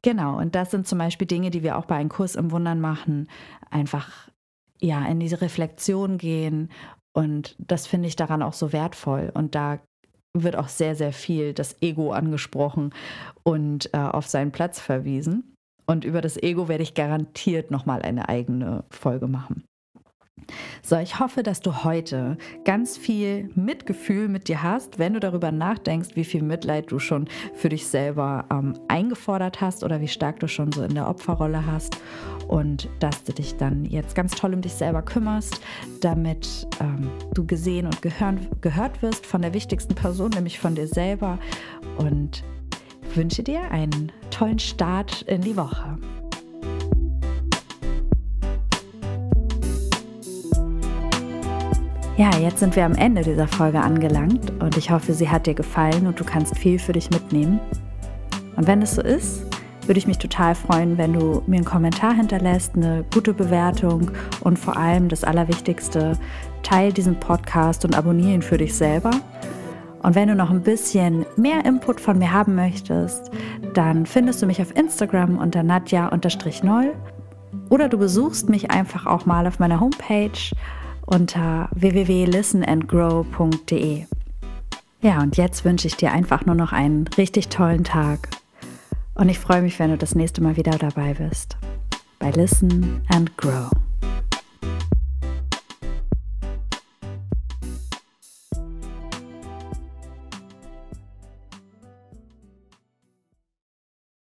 Genau, 0.03 0.37
und 0.37 0.55
das 0.55 0.71
sind 0.71 0.87
zum 0.87 0.99
Beispiel 0.99 1.27
Dinge, 1.27 1.49
die 1.49 1.63
wir 1.63 1.77
auch 1.77 1.85
bei 1.85 1.95
einem 1.95 2.09
Kurs 2.09 2.35
im 2.35 2.51
Wundern 2.51 2.79
machen. 2.79 3.29
Einfach 3.69 4.29
ja, 4.81 5.05
in 5.05 5.19
diese 5.19 5.41
Reflexion 5.41 6.17
gehen. 6.17 6.69
Und 7.17 7.55
das 7.57 7.87
finde 7.87 8.07
ich 8.07 8.15
daran 8.15 8.43
auch 8.43 8.53
so 8.53 8.71
wertvoll. 8.71 9.31
Und 9.33 9.55
da 9.55 9.79
wird 10.33 10.55
auch 10.55 10.67
sehr, 10.67 10.95
sehr 10.95 11.11
viel 11.11 11.55
das 11.55 11.81
Ego 11.81 12.11
angesprochen 12.11 12.93
und 13.41 13.91
äh, 13.91 13.97
auf 13.97 14.27
seinen 14.27 14.51
Platz 14.51 14.79
verwiesen. 14.79 15.55
Und 15.87 16.05
über 16.05 16.21
das 16.21 16.37
Ego 16.37 16.67
werde 16.67 16.83
ich 16.83 16.93
garantiert 16.93 17.71
nochmal 17.71 18.03
eine 18.03 18.29
eigene 18.29 18.83
Folge 18.91 19.27
machen. 19.27 19.63
So, 20.81 20.97
ich 20.97 21.19
hoffe, 21.19 21.43
dass 21.43 21.59
du 21.61 21.83
heute 21.83 22.37
ganz 22.63 22.97
viel 22.97 23.49
Mitgefühl 23.55 24.27
mit 24.27 24.47
dir 24.47 24.63
hast, 24.63 24.99
wenn 24.99 25.13
du 25.13 25.19
darüber 25.19 25.51
nachdenkst, 25.51 26.15
wie 26.15 26.23
viel 26.23 26.41
Mitleid 26.41 26.91
du 26.91 26.99
schon 26.99 27.27
für 27.53 27.69
dich 27.69 27.87
selber 27.87 28.45
ähm, 28.51 28.73
eingefordert 28.87 29.59
hast 29.59 29.83
oder 29.83 29.99
wie 29.99 30.07
stark 30.07 30.39
du 30.39 30.47
schon 30.47 30.71
so 30.71 30.83
in 30.83 30.95
der 30.95 31.09
Opferrolle 31.09 31.65
hast 31.65 31.97
und 32.47 32.87
dass 32.99 33.23
du 33.23 33.33
dich 33.33 33.57
dann 33.57 33.85
jetzt 33.85 34.15
ganz 34.15 34.35
toll 34.35 34.53
um 34.53 34.61
dich 34.61 34.73
selber 34.73 35.01
kümmerst, 35.01 35.59
damit 36.01 36.67
ähm, 36.79 37.09
du 37.33 37.45
gesehen 37.45 37.85
und 37.85 38.01
gehören, 38.01 38.47
gehört 38.61 39.01
wirst 39.01 39.25
von 39.25 39.41
der 39.41 39.53
wichtigsten 39.53 39.95
Person, 39.95 40.31
nämlich 40.31 40.59
von 40.59 40.75
dir 40.75 40.87
selber 40.87 41.37
und 41.97 42.43
wünsche 43.15 43.43
dir 43.43 43.71
einen 43.71 44.11
tollen 44.31 44.59
Start 44.59 45.23
in 45.23 45.41
die 45.41 45.57
Woche. 45.57 45.97
Ja, 52.17 52.35
jetzt 52.35 52.61
sind 52.61 52.75
wir 52.75 52.83
am 52.83 52.95
Ende 52.95 53.21
dieser 53.21 53.47
Folge 53.47 53.79
angelangt 53.79 54.51
und 54.59 54.75
ich 54.75 54.89
hoffe, 54.89 55.13
sie 55.13 55.29
hat 55.29 55.45
dir 55.45 55.53
gefallen 55.53 56.07
und 56.07 56.19
du 56.19 56.23
kannst 56.23 56.57
viel 56.57 56.79
für 56.79 56.93
dich 56.93 57.11
mitnehmen. 57.11 57.59
Und 58.55 58.65
wenn 58.65 58.81
es 58.81 58.95
so 58.95 59.03
ist, 59.03 59.45
würde 59.85 59.99
ich 59.99 60.07
mich 60.07 60.17
total 60.17 60.55
freuen, 60.55 60.97
wenn 60.97 61.13
du 61.13 61.43
mir 61.45 61.57
einen 61.57 61.65
Kommentar 61.65 62.15
hinterlässt, 62.15 62.75
eine 62.75 63.05
gute 63.13 63.35
Bewertung 63.35 64.09
und 64.41 64.57
vor 64.57 64.75
allem 64.77 65.09
das 65.09 65.23
Allerwichtigste, 65.23 66.17
teil 66.63 66.91
diesen 66.91 67.19
Podcast 67.19 67.85
und 67.85 67.95
abonniere 67.95 68.33
ihn 68.33 68.41
für 68.41 68.57
dich 68.57 68.73
selber. 68.73 69.11
Und 70.01 70.15
wenn 70.15 70.27
du 70.27 70.33
noch 70.33 70.49
ein 70.49 70.63
bisschen 70.63 71.23
mehr 71.35 71.65
Input 71.65 72.01
von 72.01 72.17
mir 72.17 72.33
haben 72.33 72.55
möchtest, 72.55 73.29
dann 73.75 74.07
findest 74.07 74.41
du 74.41 74.47
mich 74.47 74.59
auf 74.59 74.75
Instagram 74.75 75.37
unter 75.37 75.61
nadja-noll 75.61 76.95
oder 77.69 77.87
du 77.87 77.99
besuchst 77.99 78.49
mich 78.49 78.71
einfach 78.71 79.05
auch 79.05 79.27
mal 79.27 79.45
auf 79.45 79.59
meiner 79.59 79.79
Homepage 79.79 80.31
unter 81.07 81.69
www.listenandgrow.de. 81.73 84.05
Ja, 85.01 85.21
und 85.21 85.37
jetzt 85.37 85.65
wünsche 85.65 85.87
ich 85.87 85.95
dir 85.95 86.11
einfach 86.11 86.45
nur 86.45 86.55
noch 86.55 86.73
einen 86.73 87.07
richtig 87.17 87.49
tollen 87.49 87.83
Tag. 87.83 88.29
Und 89.15 89.29
ich 89.29 89.39
freue 89.39 89.63
mich, 89.63 89.79
wenn 89.79 89.89
du 89.89 89.97
das 89.97 90.13
nächste 90.13 90.43
Mal 90.43 90.57
wieder 90.57 90.77
dabei 90.77 91.15
bist. 91.15 91.57
Bei 92.19 92.29
Listen 92.31 93.01
and 93.09 93.35
Grow. 93.37 93.71